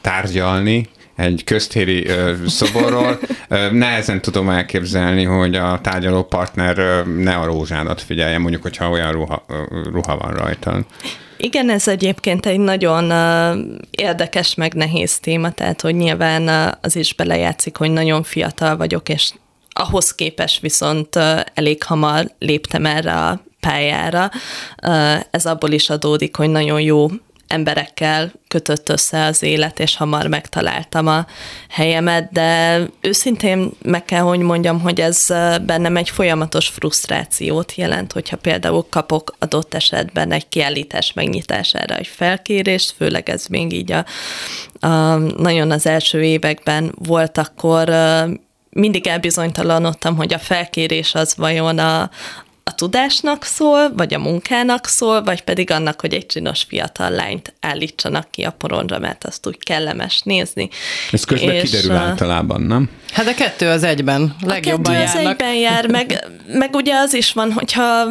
[0.00, 2.06] tárgyalni, egy köztéri
[2.46, 3.18] szoborról.
[3.48, 9.12] Ö, nehezen tudom elképzelni, hogy a tárgyaló partner ne a rózsádat figyelje, mondjuk, hogyha olyan
[9.12, 9.54] ruha, ö,
[9.92, 10.84] ruha van rajta.
[11.36, 13.12] Igen, ez egyébként egy nagyon
[13.90, 19.32] érdekes, meg nehéz téma, tehát hogy nyilván az is belejátszik, hogy nagyon fiatal vagyok, és
[19.68, 21.16] ahhoz képest viszont
[21.54, 24.30] elég hamar léptem erre a pályára.
[25.30, 27.08] Ez abból is adódik, hogy nagyon jó
[27.48, 31.26] emberekkel kötött össze az élet, és hamar megtaláltam a
[31.68, 35.26] helyemet, de őszintén meg kell, hogy mondjam, hogy ez
[35.62, 42.94] bennem egy folyamatos frusztrációt jelent, hogyha például kapok adott esetben egy kiállítás megnyitására egy felkérést,
[42.96, 44.04] főleg ez még így a,
[44.86, 47.94] a nagyon az első években volt, akkor
[48.70, 52.10] mindig elbizonytalanodtam, hogy a felkérés az vajon a,
[52.68, 57.52] a tudásnak szól, vagy a munkának szól, vagy pedig annak, hogy egy csinos fiatal lányt
[57.60, 60.68] állítsanak ki a porondra, mert azt úgy kellemes nézni.
[61.12, 62.90] Ez közben és, kiderül általában, nem?
[63.12, 67.14] Hát a kettő az egyben, legjobban a kettő az egyben jár, meg, meg ugye az
[67.14, 68.06] is van, hogyha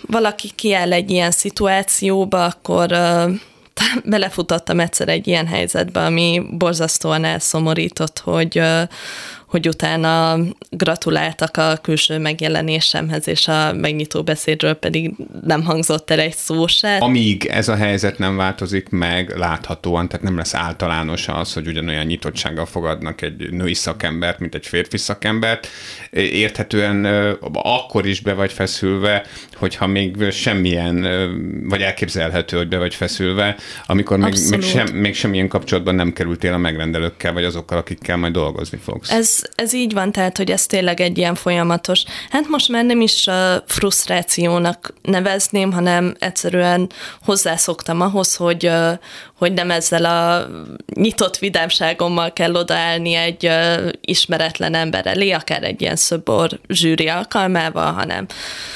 [0.00, 3.30] valaki kiáll egy ilyen szituációba, akkor uh,
[4.04, 8.62] belefutottam egyszer egy ilyen helyzetbe, ami borzasztóan elszomorított, hogy,
[9.48, 10.38] hogy utána
[10.70, 16.96] gratuláltak a külső megjelenésemhez, és a megnyitó beszédről pedig nem hangzott el egy szó se.
[16.96, 22.06] Amíg ez a helyzet nem változik meg láthatóan, tehát nem lesz általános az, hogy ugyanolyan
[22.06, 25.68] nyitottsággal fogadnak egy női szakembert, mint egy férfi szakembert,
[26.10, 27.04] érthetően
[27.52, 31.06] akkor is be vagy feszülve, hogyha még semmilyen,
[31.68, 33.56] vagy elképzelhető, hogy be vagy feszülve,
[33.86, 38.32] amikor még, még, sem, még semmilyen kapcsolatban nem kerültél a megrendelőkkel, vagy azokkal, akikkel majd
[38.32, 39.10] dolgozni fogsz.
[39.10, 43.00] Ez ez, így van, tehát, hogy ez tényleg egy ilyen folyamatos, hát most már nem
[43.00, 43.28] is
[43.66, 46.90] frusztrációnak nevezném, hanem egyszerűen
[47.24, 48.70] hozzászoktam ahhoz, hogy,
[49.38, 50.48] hogy nem ezzel a
[50.94, 53.50] nyitott vidámságommal kell odaállni egy
[54.00, 58.26] ismeretlen ember elé, akár egy ilyen szöbor zsűri alkalmával, hanem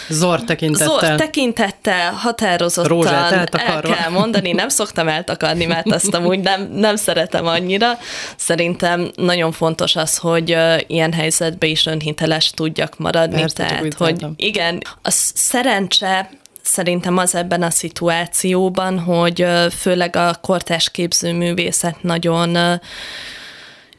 [0.09, 0.87] zor tekintettel.
[0.87, 7.47] Zor tekintettel, határozottan el kell mondani, nem szoktam eltakarni, mert azt amúgy nem, nem szeretem
[7.47, 7.99] annyira.
[8.37, 13.41] Szerintem nagyon fontos az, hogy ilyen helyzetben is önhiteles tudjak maradni.
[13.41, 16.31] Persze, tehát, hogy igen, a szerencse
[16.63, 19.47] szerintem az ebben a szituációban, hogy
[19.79, 22.81] főleg a kortás képzőművészet nagyon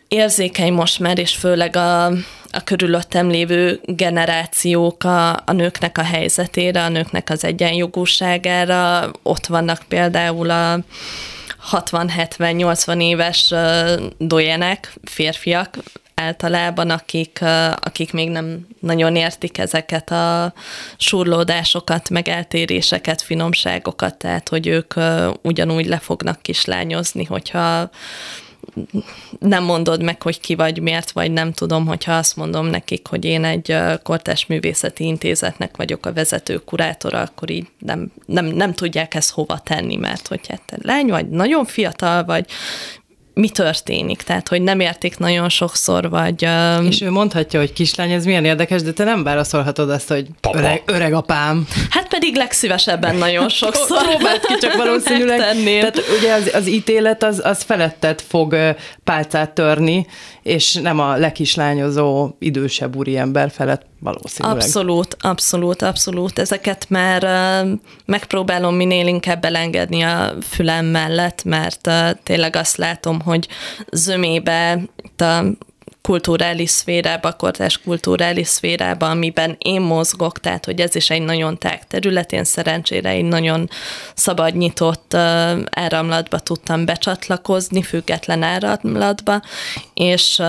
[0.08, 2.06] érzékeny most már, és főleg a,
[2.52, 9.12] a körülöttem lévő generációk a, a nőknek a helyzetére, a nőknek az egyenjogúságára.
[9.24, 10.80] Ott vannak például a
[11.72, 13.54] 60-70-80 éves
[14.18, 15.78] dojenek, férfiak,
[16.16, 17.40] általában, akik,
[17.76, 20.54] akik még nem nagyon értik ezeket a
[20.98, 24.94] surlódásokat, meg eltéréseket, finomságokat, tehát hogy ők
[25.42, 27.90] ugyanúgy le fognak kislányozni, hogyha
[29.40, 33.26] nem mondod meg, hogy ki vagy, miért vagy, nem tudom, hogyha azt mondom nekik, hogy
[33.26, 39.14] én egy kortás művészeti intézetnek vagyok a vezető kurátora, akkor így nem, nem, nem tudják
[39.14, 42.46] ezt hova tenni, mert hogy hát te lány vagy, nagyon fiatal vagy,
[43.34, 46.46] mi történik, tehát hogy nem értik nagyon sokszor, vagy...
[46.46, 46.86] Um...
[46.86, 50.84] És ő mondhatja, hogy kislány, ez milyen érdekes, de te nem válaszolhatod azt, hogy öreg,
[50.86, 51.68] öreg apám.
[51.90, 54.08] Hát pedig legszívesebben nagyon sokszor.
[54.08, 55.38] Próbált ki, csak valószínűleg.
[55.64, 58.56] Tehát ugye az, az ítélet az, az felettet fog
[59.04, 60.08] pálcát törni,
[60.44, 64.58] és nem a lekislányozó idősebb úriember felett valószínűleg.
[64.58, 66.40] Abszolút, abszolút, abszolút.
[66.40, 67.24] Ezeket már
[68.06, 71.90] megpróbálom minél inkább belengedni a fülem mellett, mert
[72.24, 73.48] tényleg azt látom, hogy
[73.92, 74.80] zömébe
[75.18, 75.44] a
[76.04, 81.88] kulturális szférába, kortás kulturális szférába, amiben én mozgok, tehát hogy ez is egy nagyon tág
[81.88, 83.70] terület, én szerencsére egy nagyon
[84.16, 85.14] szabad, nyitott
[85.70, 89.42] áramlatba tudtam becsatlakozni, független áramlatba,
[89.94, 90.42] és,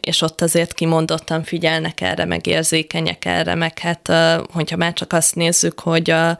[0.00, 4.12] és ott azért kimondottan figyelnek erre, meg érzékenyek erre, meg hát,
[4.52, 6.38] hogyha már csak azt nézzük, hogy a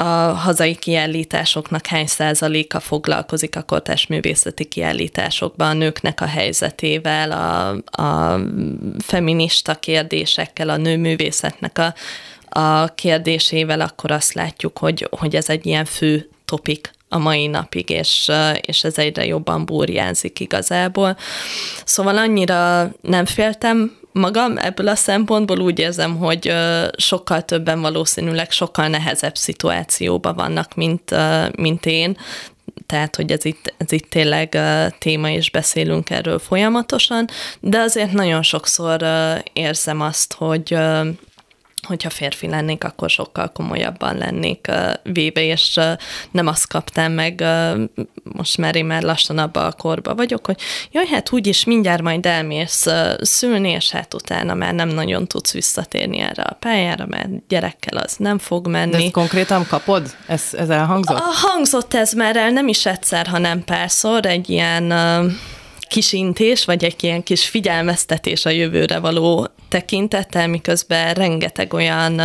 [0.00, 7.68] a hazai kiállításoknak hány százaléka foglalkozik a kortás művészeti kiállításokban a nőknek a helyzetével, a,
[8.02, 8.40] a
[8.98, 11.94] feminista kérdésekkel, a nőművészetnek a,
[12.60, 17.90] a kérdésével, akkor azt látjuk, hogy, hogy ez egy ilyen fő topik a mai napig,
[17.90, 18.30] és,
[18.60, 21.16] és ez egyre jobban burjánzik igazából.
[21.84, 26.52] Szóval annyira nem féltem magam ebből a szempontból úgy érzem, hogy
[26.96, 31.14] sokkal többen valószínűleg sokkal nehezebb szituációban vannak, mint,
[31.56, 32.16] mint én,
[32.86, 34.58] tehát, hogy ez itt, ez itt tényleg
[34.98, 37.24] téma, és beszélünk erről folyamatosan,
[37.60, 39.04] de azért nagyon sokszor
[39.52, 40.76] érzem azt, hogy
[41.86, 44.66] hogyha férfi lennék, akkor sokkal komolyabban lennék
[45.02, 45.80] véve, és
[46.30, 47.44] nem azt kaptam meg,
[48.22, 50.60] most már én már lassan abba a korba vagyok, hogy
[50.92, 52.86] jaj, hát úgyis mindjárt majd elmész
[53.20, 58.16] szülni, és hát utána már nem nagyon tudsz visszatérni erre a pályára, mert gyerekkel az
[58.16, 58.90] nem fog menni.
[58.90, 60.16] De ezt konkrétan kapod?
[60.26, 61.18] Ez, ez elhangzott?
[61.18, 64.92] A, hangzott ez már el, nem is egyszer, hanem párszor, egy ilyen
[65.88, 72.20] uh, kisintés, vagy egy ilyen kis figyelmeztetés a jövőre való tekintettel, miközben rengeteg olyan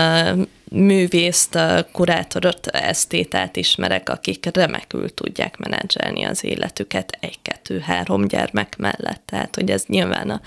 [0.73, 1.59] művészt,
[1.91, 9.21] kurátorot, esztétát ismerek, akik remekül tudják menedzselni az életüket egy-kettő-három gyermek mellett.
[9.25, 10.41] Tehát, hogy ez nyilván a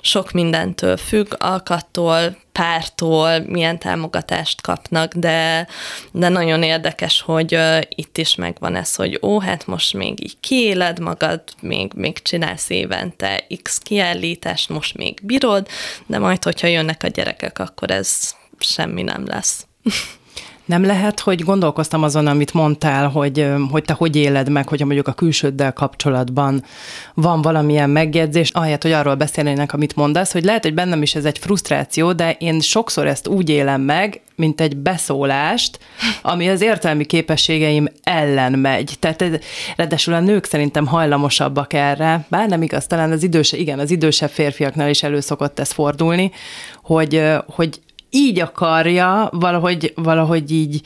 [0.00, 5.66] sok mindentől függ, alkattól, pártól, milyen támogatást kapnak, de,
[6.12, 10.98] de nagyon érdekes, hogy itt is megvan ez, hogy ó, hát most még így kiéled
[10.98, 15.68] magad, még, még csinálsz évente X kiállítást, most még bírod,
[16.06, 19.68] de majd, hogyha jönnek a gyerekek, akkor ez semmi nem lesz.
[20.70, 25.08] Nem lehet, hogy gondolkoztam azon, amit mondtál, hogy, hogy te hogy éled meg, hogyha mondjuk
[25.08, 26.64] a külsőddel kapcsolatban
[27.14, 31.24] van valamilyen megjegyzés, ahelyett, hogy arról beszélnének, amit mondasz, hogy lehet, hogy bennem is ez
[31.24, 35.78] egy frusztráció, de én sokszor ezt úgy élem meg, mint egy beszólást,
[36.22, 38.96] ami az értelmi képességeim ellen megy.
[38.98, 39.24] Tehát
[39.76, 44.30] ráadásul a nők szerintem hajlamosabbak erre, bár nem igaz, talán az időse, igen, az idősebb
[44.30, 46.30] férfiaknál is elő szokott ez fordulni,
[46.82, 50.80] hogy, hogy így akarja valahogy, valahogy így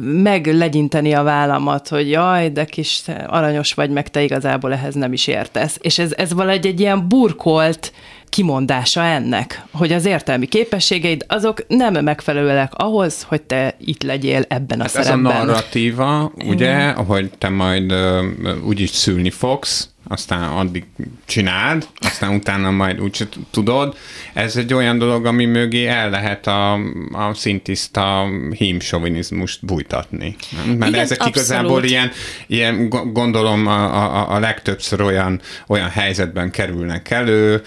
[0.00, 5.26] meglegyinteni a vállamat, hogy jaj, de kis aranyos vagy, meg te igazából ehhez nem is
[5.26, 5.78] értesz.
[5.80, 7.92] És ez, ez valahogy egy ilyen burkolt
[8.28, 14.78] kimondása ennek, hogy az értelmi képességeid azok nem megfelelőek ahhoz, hogy te itt legyél ebben
[14.78, 15.32] a hát szerepben.
[15.32, 18.24] Ez a narratíva, ugye, hogy te majd uh,
[18.66, 20.84] úgyis szülni fogsz, aztán addig
[21.24, 23.96] csináld, aztán utána majd úgy tudod.
[24.32, 26.72] Ez egy olyan dolog, ami mögé el lehet a,
[27.12, 30.36] a szintiszta hímsovinizmust bújtatni.
[30.66, 31.36] Mert Igen, ezek abszolút.
[31.36, 32.10] igazából ilyen,
[32.46, 37.62] ilyen gondolom a, a, a legtöbbször olyan, olyan helyzetben kerülnek elő,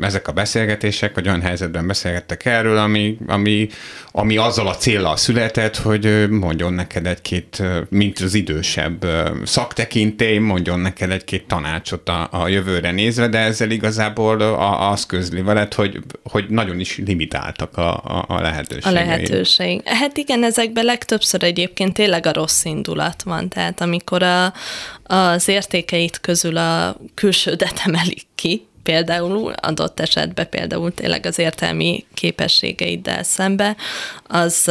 [0.00, 3.68] ezek a beszélgetések, vagy olyan helyzetben beszélgettek erről, ami, ami,
[4.12, 9.06] ami azzal a célral született, hogy mondjon neked egy-két, mint az idősebb
[9.44, 15.40] szaktekintély, mondjon neked egy-két tanácsot a, a jövőre nézve, de ezzel igazából a, az közli
[15.40, 18.90] veled, hogy, hogy nagyon is limitáltak a, a, a lehetőségei.
[18.90, 19.80] A lehetőség.
[19.84, 24.52] Hát igen, ezekben legtöbbször egyébként tényleg a rossz indulat van, tehát amikor a,
[25.02, 33.22] az értékeit közül a külsődet emelik ki, például adott esetben például tényleg az értelmi képességeiddel
[33.22, 33.76] szembe,
[34.22, 34.68] az,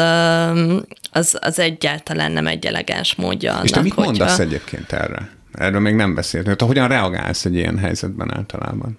[1.11, 5.34] az, az egyáltalán nem egy elegáns módja annak, És te mit mondasz egyébként erre?
[5.55, 6.55] Erről még nem beszéltünk.
[6.55, 8.97] Te hogyan reagálsz egy ilyen helyzetben általában?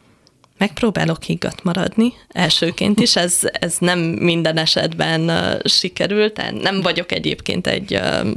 [0.58, 7.66] Megpróbálok higgadt maradni, elsőként is, ez, ez nem minden esetben uh, sikerült, nem vagyok egyébként
[7.66, 8.34] egy uh,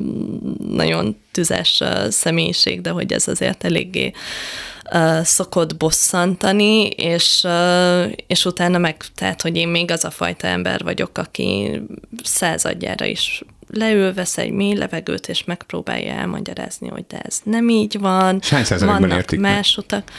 [0.70, 4.12] nagyon tüzes uh, személyiség, de hogy ez azért eléggé
[4.94, 10.48] uh, szokott bosszantani, és, uh, és utána meg, tehát, hogy én még az a fajta
[10.48, 11.82] ember vagyok, aki
[12.24, 18.00] századjára is leül, vesz egy mély levegőt, és megpróbálja elmagyarázni, hogy de ez nem így
[18.00, 18.40] van.
[18.50, 19.86] hány százalékban értik más meg?
[19.86, 20.12] utak.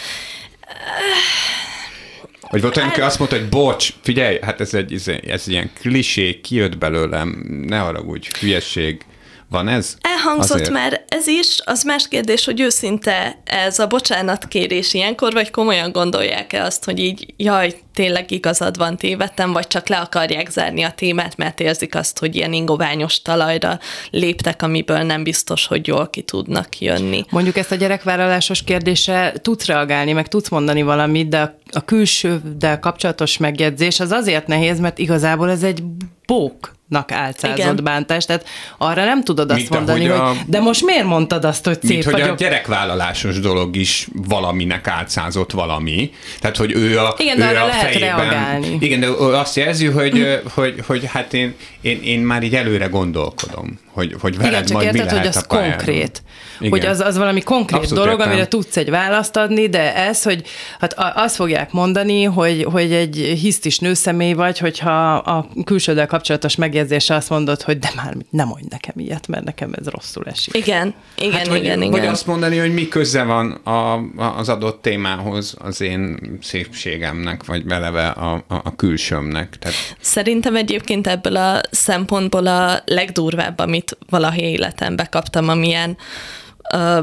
[2.50, 5.70] Vagy volt olyan, aki azt mondta, hogy bocs, figyelj, hát ez egy, ez, ez ilyen
[5.80, 9.04] klisé, kijött belőlem, ne haragudj, hülyeség.
[9.50, 9.96] Van ez?
[10.00, 10.70] Elhangzott Azért.
[10.70, 16.62] már ez is, az más kérdés, hogy őszinte ez a bocsánatkérés ilyenkor, vagy komolyan gondolják-e
[16.62, 21.36] azt, hogy így, jaj, tényleg igazad van, tévedtem, vagy csak le akarják zárni a témát,
[21.36, 23.78] mert érzik azt, hogy ilyen ingoványos talajra
[24.10, 27.24] léptek, amiből nem biztos, hogy jól ki tudnak jönni.
[27.30, 33.36] Mondjuk ezt a gyerekvállalásos kérdése tudsz reagálni, meg tudsz mondani valamit, de a külsőddel kapcsolatos
[33.36, 35.82] megjegyzés az azért nehéz, mert igazából ez egy
[36.26, 37.81] bók nak álcázott Igen.
[37.83, 38.48] bántás, tehát
[38.79, 41.90] arra nem tudod azt Mint mondani, hogy a, de most miért mondtad azt, hogy szép
[41.90, 42.20] mint, vagyok?
[42.20, 47.62] hogy a gyerekvállalásos dolog is valaminek álcázott valami, tehát hogy ő a, Igen, ő arra
[47.62, 48.76] a lehet fejében, reagálni.
[48.81, 52.87] Igen, de azt jelzi, hogy, hogy, hogy, hogy hát én, én, én már így előre
[52.87, 56.22] gondolkodom hogy, hogy veled Igen, csak majd érted, mi hogy az konkrét.
[56.59, 56.70] Igen.
[56.70, 58.33] Hogy az, az valami konkrét Abszolút dolog, értem.
[58.33, 60.42] amire tudsz egy választ adni, de ez, hogy
[60.81, 67.14] hát azt fogják mondani, hogy, hogy egy hisztis nőszemély vagy, hogyha a külsődel kapcsolatos megjegyzése
[67.14, 70.55] azt mondod, hogy de már nem mondj nekem ilyet, mert nekem ez rosszul esik.
[70.55, 71.90] Igen, igen, hát, vagy, igen, igen.
[71.90, 73.95] Vagy azt mondani, hogy mi köze van a,
[74.38, 79.59] az adott témához az én szépségemnek, vagy beleve a, a, a külsőmnek.
[79.59, 79.77] Tehát...
[80.01, 85.97] Szerintem egyébként ebből a szempontból a legdurvább, amit valahogy életembe kaptam, amilyen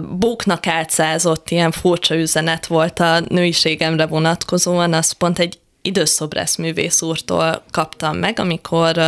[0.10, 7.64] bóknak átszázott ilyen furcsa üzenet volt a nőiségemre vonatkozóan, az pont egy időszobrász művész úrtól
[7.72, 9.00] kaptam meg, amikor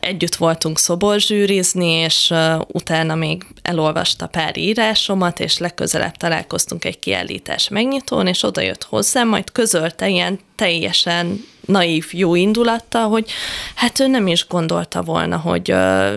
[0.00, 2.34] együtt voltunk szoborzsűrizni, és
[2.66, 9.28] utána még elolvasta pár írásomat, és legközelebb találkoztunk egy kiállítás megnyitón, és oda jött hozzám,
[9.28, 13.30] majd közölte ilyen teljesen naív jó indulattal, hogy
[13.74, 15.68] hát ő nem is gondolta volna, hogy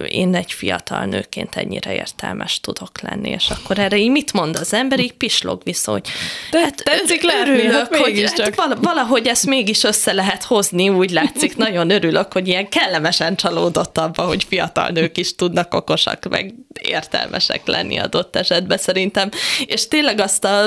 [0.07, 4.73] én egy fiatal nőként ennyire értelmes tudok lenni, és akkor erre így mit mond az
[4.73, 6.07] ember, így pislog vissza, hogy
[6.51, 11.11] De hát tetszik látni, örülök, hát hogy hát valahogy ezt mégis össze lehet hozni, úgy
[11.11, 16.53] látszik, nagyon örülök, hogy ilyen kellemesen csalódott abba, hogy fiatal nők is tudnak okosak, meg
[16.81, 19.29] értelmesek lenni adott esetben szerintem,
[19.65, 20.65] és tényleg azt a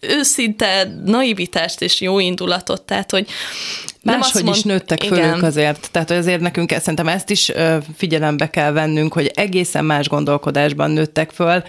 [0.00, 3.28] őszinte naivitást és jó indulatot, tehát, hogy
[4.02, 4.56] Máshogy mond...
[4.56, 5.88] is nőttek föl ők azért.
[5.90, 7.52] Tehát azért nekünk szerintem ezt is
[7.96, 11.62] figyelembe kell vennünk, hogy egészen más gondolkodásban nőttek föl.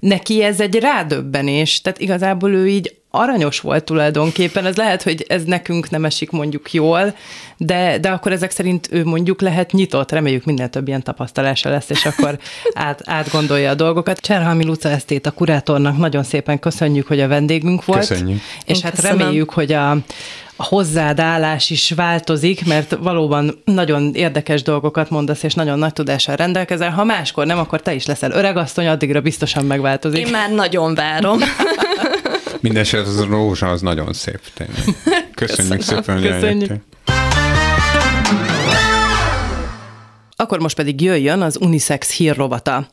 [0.00, 4.66] Neki ez egy rádöbbenés, tehát igazából ő így aranyos volt tulajdonképpen.
[4.66, 7.16] Ez lehet, hogy ez nekünk nem esik mondjuk jól,
[7.56, 10.10] de, de akkor ezek szerint ő mondjuk lehet nyitott.
[10.10, 12.38] Reméljük minden több ilyen tapasztalása lesz, és akkor
[12.74, 14.18] át, átgondolja a dolgokat.
[14.18, 18.08] Cserhalmi Luca Esztét, a kurátornak nagyon szépen köszönjük, hogy a vendégünk volt.
[18.08, 18.40] Köszönjük.
[18.64, 19.18] És hát Köszönöm.
[19.18, 19.96] reméljük, hogy a
[20.58, 26.36] a hozzád állás is változik, mert valóban nagyon érdekes dolgokat mondasz, és nagyon nagy tudással
[26.36, 26.90] rendelkezel.
[26.90, 30.26] Ha máskor nem, akkor te is leszel öregasszony, addigra biztosan megváltozik.
[30.26, 31.38] Én már nagyon várom.
[32.60, 34.40] Mindenesetre az a rózsa az nagyon szép.
[34.54, 34.84] Tényleg.
[35.34, 36.02] Köszönjük Köszönöm.
[36.02, 36.72] szépen, hogy Köszönjük.
[40.38, 42.86] Akkor most pedig jöjjön az Unisex hírrovata.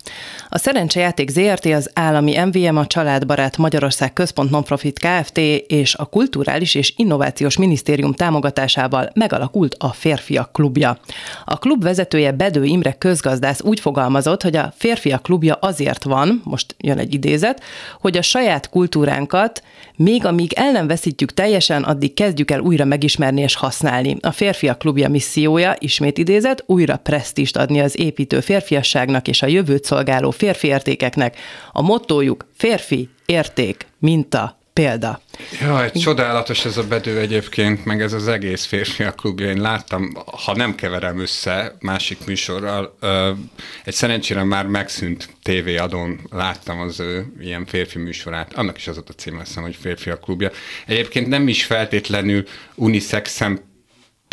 [0.50, 5.38] A Szerencsejáték ZRT, az állami MVM, a Családbarát Magyarország Központ Nonprofit Kft.
[5.68, 10.98] és a Kulturális és Innovációs Minisztérium támogatásával megalakult a Férfiak Klubja.
[11.46, 16.76] A klub vezetője Bedő Imre közgazdász úgy fogalmazott, hogy a Férfiak Klubja azért van, most
[16.78, 17.62] jön egy idézet,
[18.02, 19.64] hogy a saját kultúránkat
[19.96, 24.18] még amíg el nem veszítjük teljesen, addig kezdjük el újra megismerni és használni.
[24.22, 26.98] A Férfiak Klubja missziója, ismét idézet, újra
[27.34, 31.38] presztist adni az építő férfiasságnak és a jövőt szolgáló férfi értékeknek.
[31.72, 35.22] A mottójuk férfi, érték, minta, példa.
[35.62, 39.50] Jaj, csodálatos ez a bedő egyébként, meg ez az egész férfiak klubja.
[39.50, 40.14] Én láttam,
[40.46, 42.98] ha nem keverem össze másik műsorral,
[43.84, 48.54] egy szerencsére már megszűnt tévéadón láttam az ő ilyen férfi műsorát.
[48.54, 50.52] Annak is az ott a cím, hogy férfiak klubja.
[50.88, 52.44] Egyébként nem is feltétlenül
[52.76, 53.72] unisex szempont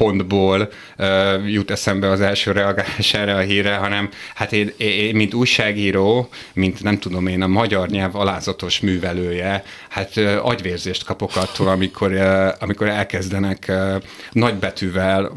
[0.01, 1.07] pontból uh,
[1.51, 6.83] jut eszembe az első reagálás erre a hírre, hanem hát én, én, mint újságíró, mint
[6.83, 12.49] nem tudom én, a magyar nyelv alázatos művelője, hát uh, agyvérzést kapok attól, amikor, uh,
[12.59, 15.33] amikor elkezdenek uh, nagybetűvel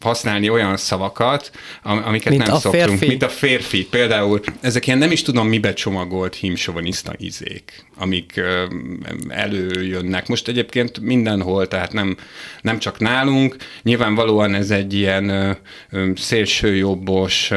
[0.00, 1.50] használni olyan szavakat,
[1.82, 3.06] amiket mint nem szoktunk, férfi.
[3.06, 3.86] mint a férfi.
[3.90, 8.40] Például ezek ilyen nem is tudom mibe csomagolt hímsovaniszta izék, amik
[9.28, 10.28] előjönnek.
[10.28, 12.16] Most egyébként mindenhol, tehát nem,
[12.60, 13.56] nem csak nálunk.
[13.82, 15.56] Nyilvánvalóan ez egy ilyen
[16.14, 17.50] szélsőjobbos,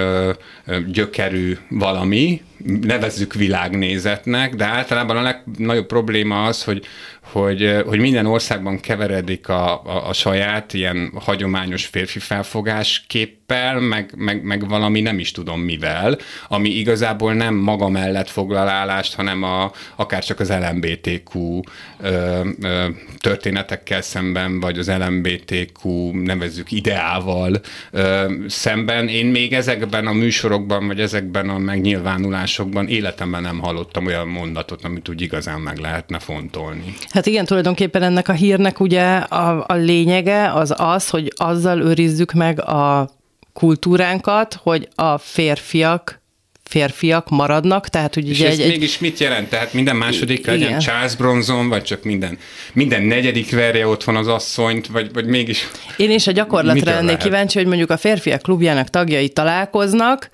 [0.92, 2.42] gyökerű valami,
[2.82, 6.86] nevezzük világnézetnek, de általában a legnagyobb probléma az, hogy,
[7.34, 14.14] hogy, hogy minden országban keveredik a, a, a saját ilyen hagyományos férfi felfogás képpel, meg,
[14.18, 16.18] meg, meg valami nem is tudom mivel,
[16.48, 21.60] ami igazából nem maga mellett foglal állást, hanem a, akár csak az LMBTQ
[22.02, 27.62] ö, ö, történetekkel szemben, vagy az LMBTQ nevezzük ideával
[27.92, 29.08] ö, szemben.
[29.08, 35.10] Én még ezekben a műsorokban, vagy ezekben a megnyilvánulásokban életemben nem hallottam olyan mondatot, amit
[35.10, 36.94] úgy igazán meg lehetne fontolni.
[37.10, 42.32] Hát igen, tulajdonképpen ennek a hírnek ugye a, a lényege az az, hogy azzal őrizzük
[42.32, 43.10] meg a
[43.54, 46.22] kultúránkat, hogy a férfiak
[46.64, 48.68] férfiak maradnak, tehát hogy ugye egy, egy...
[48.68, 49.50] mégis mit jelent?
[49.50, 52.38] Tehát minden második legyen Charles Bronson, vagy csak minden,
[52.74, 55.68] minden negyedik verje ott van az asszonyt, vagy, vagy mégis...
[55.98, 60.30] Én is a gyakorlatra lennék kíváncsi, hogy mondjuk a férfiak klubjának tagjai találkoznak,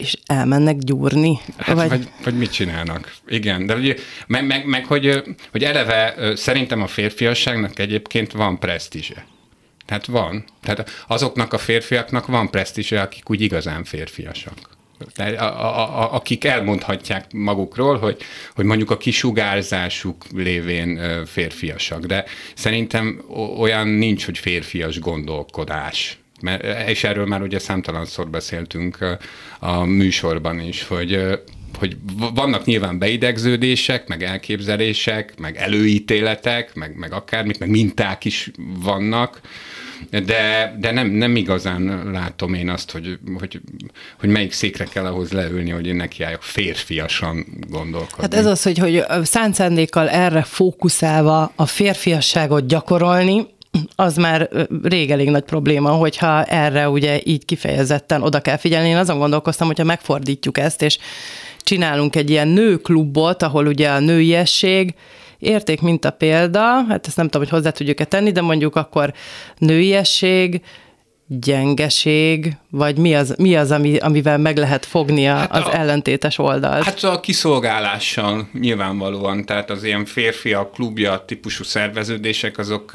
[0.00, 1.38] és elmennek gyúrni.
[1.56, 1.88] Hát, vagy...
[1.88, 3.14] Vagy, vagy mit csinálnak?
[3.28, 3.94] Igen, de ugye,
[4.26, 9.26] meg, meg, meg hogy, hogy eleve szerintem a férfiasságnak egyébként van presztízse.
[9.86, 10.44] Tehát van.
[10.62, 14.78] Tehát azoknak a férfiaknak van presztízse, akik úgy igazán férfiasak.
[15.16, 18.16] A, a, a, akik elmondhatják magukról, hogy,
[18.54, 22.24] hogy mondjuk a kisugárzásuk lévén férfiasak, de
[22.54, 23.22] szerintem
[23.58, 26.18] olyan nincs, hogy férfias gondolkodás
[26.86, 29.18] és erről már ugye számtalanszor beszéltünk
[29.58, 31.40] a műsorban is, hogy
[31.78, 31.96] hogy
[32.34, 38.50] vannak nyilván beidegződések, meg elképzelések, meg előítéletek, meg, meg akármit, meg minták is
[38.82, 39.40] vannak,
[40.10, 43.60] de, de nem, nem igazán látom én azt, hogy, hogy,
[44.18, 48.22] hogy melyik székre kell ahhoz leülni, hogy én nekiálljak férfiasan gondolkodni.
[48.22, 49.58] Hát ez az, hogy, hogy szánt
[49.94, 53.46] erre fókuszálva a férfiasságot gyakorolni,
[53.96, 54.48] az már
[54.82, 58.88] rég elég nagy probléma, hogyha erre ugye így kifejezetten oda kell figyelni.
[58.88, 60.98] Én azon gondolkoztam, hogyha megfordítjuk ezt, és
[61.58, 64.94] csinálunk egy ilyen nőklubot, ahol ugye a nőiesség,
[65.38, 69.12] érték mint a példa, hát ezt nem tudom, hogy hozzá tudjuk-e tenni, de mondjuk akkor
[69.58, 70.60] nőiesség,
[71.38, 75.74] gyengeség, vagy mi az, mi az ami, amivel meg lehet fogni a, hát a, az
[75.74, 76.84] ellentétes oldalt?
[76.84, 82.92] Hát a kiszolgálással nyilvánvalóan, tehát az ilyen férfiak klubja típusú szerveződések, azok,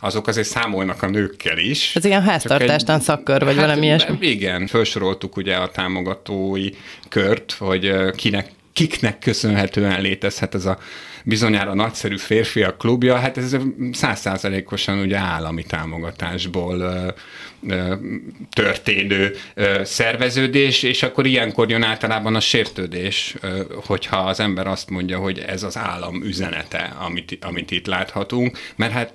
[0.00, 1.96] azok azért számolnak a nőkkel is.
[1.96, 4.16] Ez ilyen háztartástan szakkör, vagy hát, valami ilyesmi?
[4.20, 6.70] Igen, felsoroltuk ugye a támogatói
[7.08, 10.78] kört, hogy kinek, kiknek köszönhetően létezhet ez a
[11.26, 13.56] bizonyára nagyszerű férfiak klubja, hát ez
[13.92, 17.14] százszázalékosan ugye állami támogatásból
[18.52, 19.34] történő
[19.82, 23.34] szerveződés, és akkor ilyenkor jön általában a sértődés,
[23.86, 28.92] hogyha az ember azt mondja, hogy ez az állam üzenete, amit, amit itt láthatunk, mert
[28.92, 29.14] hát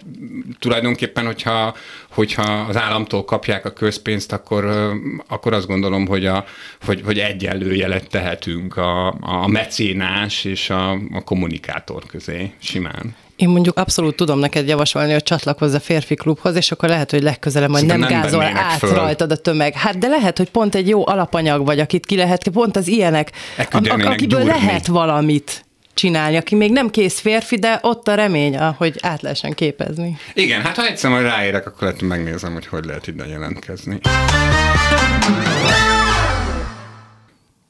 [0.59, 1.75] tulajdonképpen, hogyha,
[2.09, 4.91] hogyha az államtól kapják a közpénzt, akkor,
[5.27, 6.45] akkor azt gondolom, hogy, a,
[6.85, 13.15] hogy, hogy egyenlő jelet tehetünk a, a mecénás és a, a kommunikátor közé simán.
[13.35, 17.21] Én mondjuk abszolút tudom neked javasolni, hogy csatlakozz a férfi klubhoz, és akkor lehet, hogy
[17.21, 18.93] legközelebb majd nem, nem gázol át föl.
[18.93, 19.73] rajtad a tömeg.
[19.73, 23.31] Hát de lehet, hogy pont egy jó alapanyag vagy, akit ki lehet, pont az ilyenek,
[23.71, 24.45] am, akiből durni.
[24.45, 29.53] lehet valamit csinálni, aki még nem kész férfi, de ott a remény, hogy át lehessen
[29.53, 30.17] képezni.
[30.33, 33.99] Igen, hát ha egyszer majd ráérek, akkor lehet megnézem, hogy hogy lehet ide jelentkezni.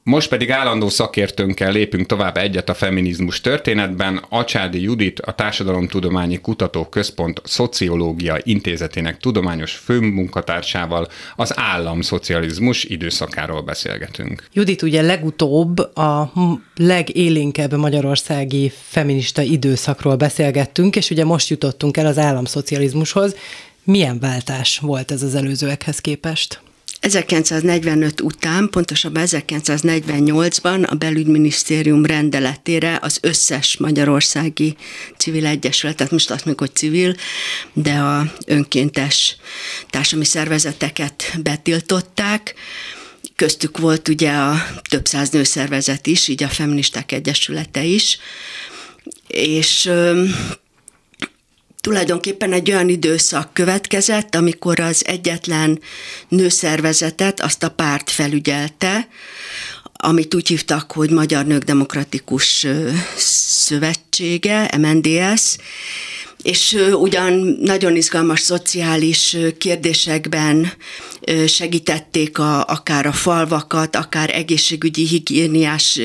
[0.04, 4.24] Most pedig állandó szakértőnkkel lépünk tovább egyet a feminizmus történetben.
[4.28, 14.48] Acsádi Judit, a Társadalomtudományi Kutatóközpont Szociológia Intézetének tudományos főmunkatársával az államszocializmus időszakáról beszélgetünk.
[14.52, 16.32] Judit, ugye legutóbb a
[16.76, 23.36] legélénkebb magyarországi feminista időszakról beszélgettünk, és ugye most jutottunk el az államszocializmushoz.
[23.84, 26.60] Milyen váltás volt ez az előzőekhez képest?
[27.02, 34.76] 1945 után, pontosabban 1948-ban a belügyminisztérium rendeletére az összes magyarországi
[35.16, 37.14] civil egyesület, tehát most azt mondjuk, hogy civil,
[37.72, 39.36] de a önkéntes
[39.90, 42.54] társadalmi szervezeteket betiltották.
[43.36, 48.18] Köztük volt ugye a több száz nőszervezet is, így a feministák egyesülete is,
[49.26, 49.90] és
[51.82, 55.80] tulajdonképpen egy olyan időszak következett, amikor az egyetlen
[56.28, 59.08] nőszervezetet, azt a párt felügyelte,
[59.92, 62.66] amit úgy hívtak, hogy Magyar Nők Demokratikus
[63.16, 65.56] Szövetsége, MNDS,
[66.42, 70.72] és ugyan nagyon izgalmas szociális kérdésekben
[71.46, 76.00] segítették a, akár a falvakat, akár egészségügyi higiéniás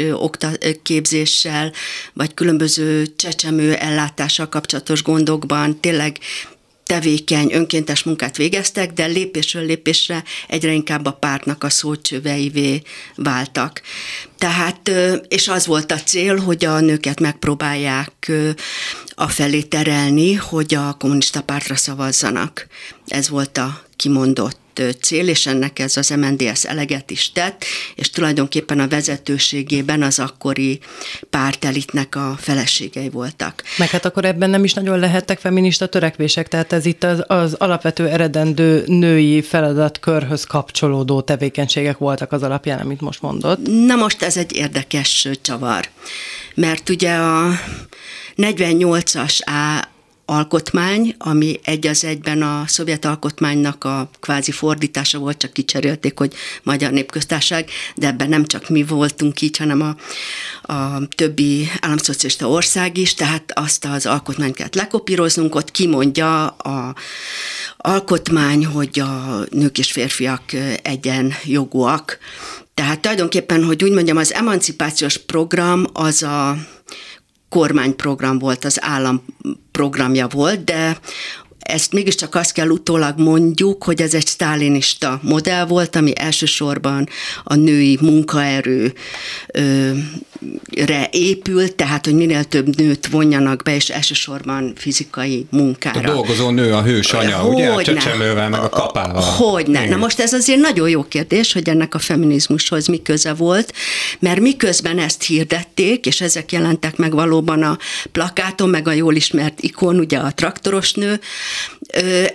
[0.84, 1.72] képzéssel,
[2.14, 6.20] vagy különböző csecsemő ellátással kapcsolatos gondokban, tényleg
[6.88, 12.82] tevékeny, önkéntes munkát végeztek, de lépésről lépésre egyre inkább a pártnak a szócsöveivé
[13.16, 13.82] váltak.
[14.38, 14.92] Tehát,
[15.28, 18.32] és az volt a cél, hogy a nőket megpróbálják
[19.16, 22.68] a felé terelni, hogy a kommunista pártra szavazzanak.
[23.08, 24.67] Ez volt a kimondott
[25.02, 27.66] cél, és ennek ez az MNDS eleget is tett,
[27.96, 30.80] és tulajdonképpen a vezetőségében az akkori
[31.30, 33.64] pártelitnek a feleségei voltak.
[33.78, 37.54] Meg hát akkor ebben nem is nagyon lehettek feminista törekvések, tehát ez itt az, az
[37.54, 43.60] alapvető eredendő női feladatkörhöz kapcsolódó tevékenységek voltak az alapján, amit most mondott.
[43.86, 45.88] Na most ez egy érdekes csavar,
[46.56, 47.60] mert ugye a
[48.38, 49.96] 48-as A
[50.30, 56.34] alkotmány, ami egy az egyben a szovjet alkotmánynak a kvázi fordítása volt, csak kicserélték, hogy
[56.64, 59.96] Magyar Népköztársaság, de ebben nem csak mi voltunk így, hanem a,
[60.74, 66.96] a többi államszocialista ország is, tehát azt az alkotmányt kellett lekopíroznunk, ott kimondja a
[67.78, 70.44] alkotmány, hogy a nők és férfiak
[70.82, 72.18] egyenjogúak.
[72.74, 76.58] Tehát tulajdonképpen, hogy úgy mondjam, az emancipációs program az a
[77.50, 79.24] kormányprogram volt, az állam
[79.72, 81.00] programja volt, de
[81.68, 87.08] ezt mégiscsak azt kell utólag mondjuk, hogy ez egy sztálinista modell volt, ami elsősorban
[87.44, 88.94] a női munkaerő
[90.86, 96.00] re épült, tehát hogy minél több nőt vonjanak be, és elsősorban fizikai munkára.
[96.00, 97.70] A dolgozó nő a hős anya, hogy ugye?
[97.70, 99.22] A csecsemővel, meg a kapával.
[99.22, 99.86] Hogy ne.
[99.86, 103.74] Na most ez azért nagyon jó kérdés, hogy ennek a feminizmushoz mi köze volt,
[104.20, 107.78] mert miközben ezt hirdették, és ezek jelentek meg valóban a
[108.12, 111.20] plakáton, meg a jól ismert ikon, ugye a traktoros nő,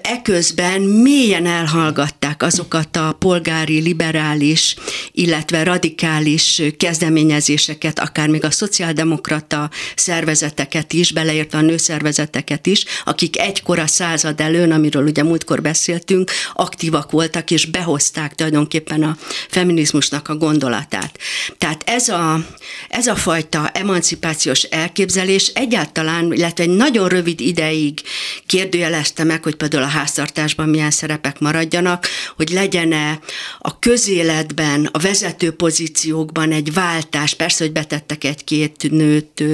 [0.03, 4.77] eközben mélyen elhallgatták azokat a polgári, liberális,
[5.13, 13.39] illetve radikális kezdeményezéseket, szervezeteket, akár még a szociáldemokrata szervezeteket is, beleértve a nőszervezeteket is, akik
[13.39, 19.17] egykor a század előn, amiről ugye múltkor beszéltünk, aktívak voltak és behozták tulajdonképpen a
[19.49, 21.19] feminizmusnak a gondolatát.
[21.59, 22.45] Tehát ez a,
[22.89, 28.01] ez a fajta emancipációs elképzelés egyáltalán, illetve egy nagyon rövid ideig
[28.47, 33.19] kérdőjelezte meg, hogy például a háztartásban milyen szerepek maradjanak, hogy legyen-e
[33.59, 39.45] a közéletben, a vezető pozíciókban egy váltás, persze, hogy betettek egy-két nőt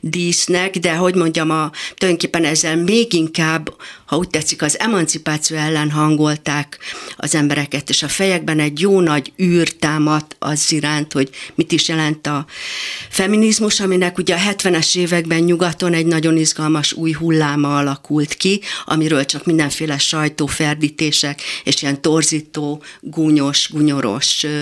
[0.00, 3.74] dísznek, de hogy mondjam, a, tulajdonképpen ezzel még inkább
[4.12, 6.78] ha úgy tetszik, az emancipáció ellen hangolták
[7.16, 11.88] az embereket, és a fejekben egy jó nagy űr támadt az iránt, hogy mit is
[11.88, 12.46] jelent a
[13.08, 19.24] feminizmus, aminek ugye a 70-es években nyugaton egy nagyon izgalmas új hulláma alakult ki, amiről
[19.24, 24.60] csak mindenféle sajtóferdítések és ilyen torzító, gúnyos, gúnyoros ö,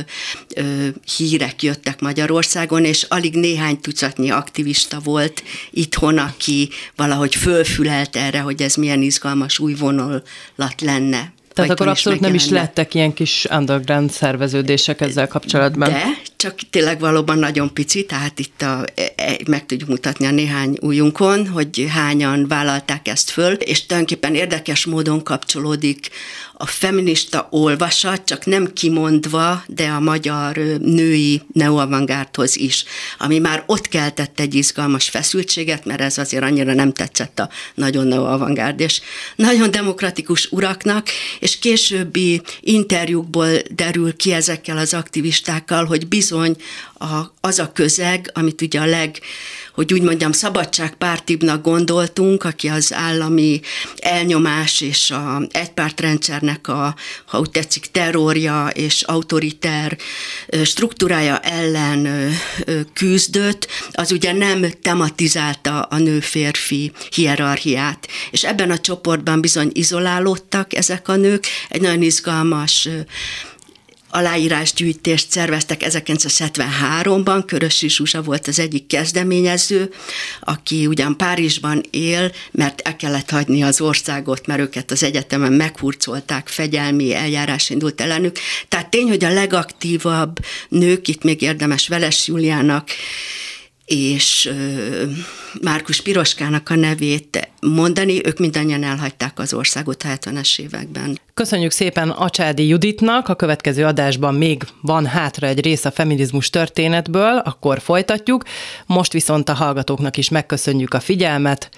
[0.54, 8.40] ö, hírek jöttek Magyarországon, és alig néhány tucatnyi aktivista volt itthon, aki valahogy fölfülelt erre,
[8.40, 11.32] hogy ez milyen izgalmas izgalmas új vonulat lenne.
[11.54, 15.88] Tehát akkor abszolút nem is lettek ilyen kis underground szerveződések ezzel kapcsolatban.
[15.88, 16.02] De,
[16.40, 20.78] csak tényleg valóban nagyon pici, tehát itt a, e, e, meg tudjuk mutatni a néhány
[20.80, 26.08] újunkon, hogy hányan vállalták ezt föl, és tulajdonképpen érdekes módon kapcsolódik
[26.52, 32.84] a feminista olvasat, csak nem kimondva, de a magyar női neoavangárthoz is,
[33.18, 38.06] ami már ott keltett egy izgalmas feszültséget, mert ez azért annyira nem tetszett a nagyon
[38.06, 39.00] neoavangárd, és
[39.36, 47.58] nagyon demokratikus uraknak, és későbbi interjúkból derül ki ezekkel az aktivistákkal, hogy bizony a, az
[47.58, 49.20] a közeg, amit ugye a leg,
[49.74, 53.60] hogy úgy mondjam, szabadságpártibbnak gondoltunk, aki az állami
[53.96, 56.94] elnyomás és a egypártrendszernek a,
[57.26, 59.96] ha úgy tetszik, terrorja és autoriter
[60.64, 62.32] struktúrája ellen
[62.92, 68.08] küzdött, az ugye nem tematizálta a nő-férfi hierarchiát.
[68.30, 72.88] És ebben a csoportban bizony izolálódtak ezek a nők, egy nagyon izgalmas
[74.10, 79.92] aláírásgyűjtést szerveztek 1973-ban, Körösi Zsuzsa volt az egyik kezdeményező,
[80.40, 86.48] aki ugyan Párizsban él, mert el kellett hagyni az országot, mert őket az egyetemen meghurcolták,
[86.48, 88.36] fegyelmi eljárás indult ellenük.
[88.68, 90.38] Tehát tény, hogy a legaktívabb
[90.68, 92.88] nők, itt még érdemes Veles Juliának
[93.90, 94.52] és
[95.60, 101.18] Márkus Piroskának a nevét mondani, ők mindannyian elhagyták az országot 70-es években.
[101.34, 107.36] Köszönjük szépen Acsádi Juditnak, a következő adásban még van hátra egy rész a feminizmus történetből,
[107.44, 108.44] akkor folytatjuk.
[108.86, 111.70] Most viszont a hallgatóknak is megköszönjük a figyelmet,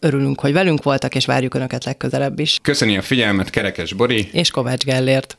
[0.00, 2.58] örülünk, hogy velünk voltak, és várjuk Önöket legközelebb is.
[2.62, 5.36] Köszöni a figyelmet Kerekes Bori és Kovács Gellért.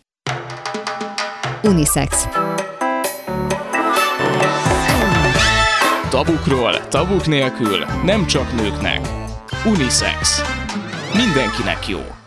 [1.64, 2.28] Unisex
[6.14, 9.08] Tabukról, tabuk nélkül, nem csak nőknek.
[9.66, 10.42] Unisex.
[11.14, 12.23] Mindenkinek jó.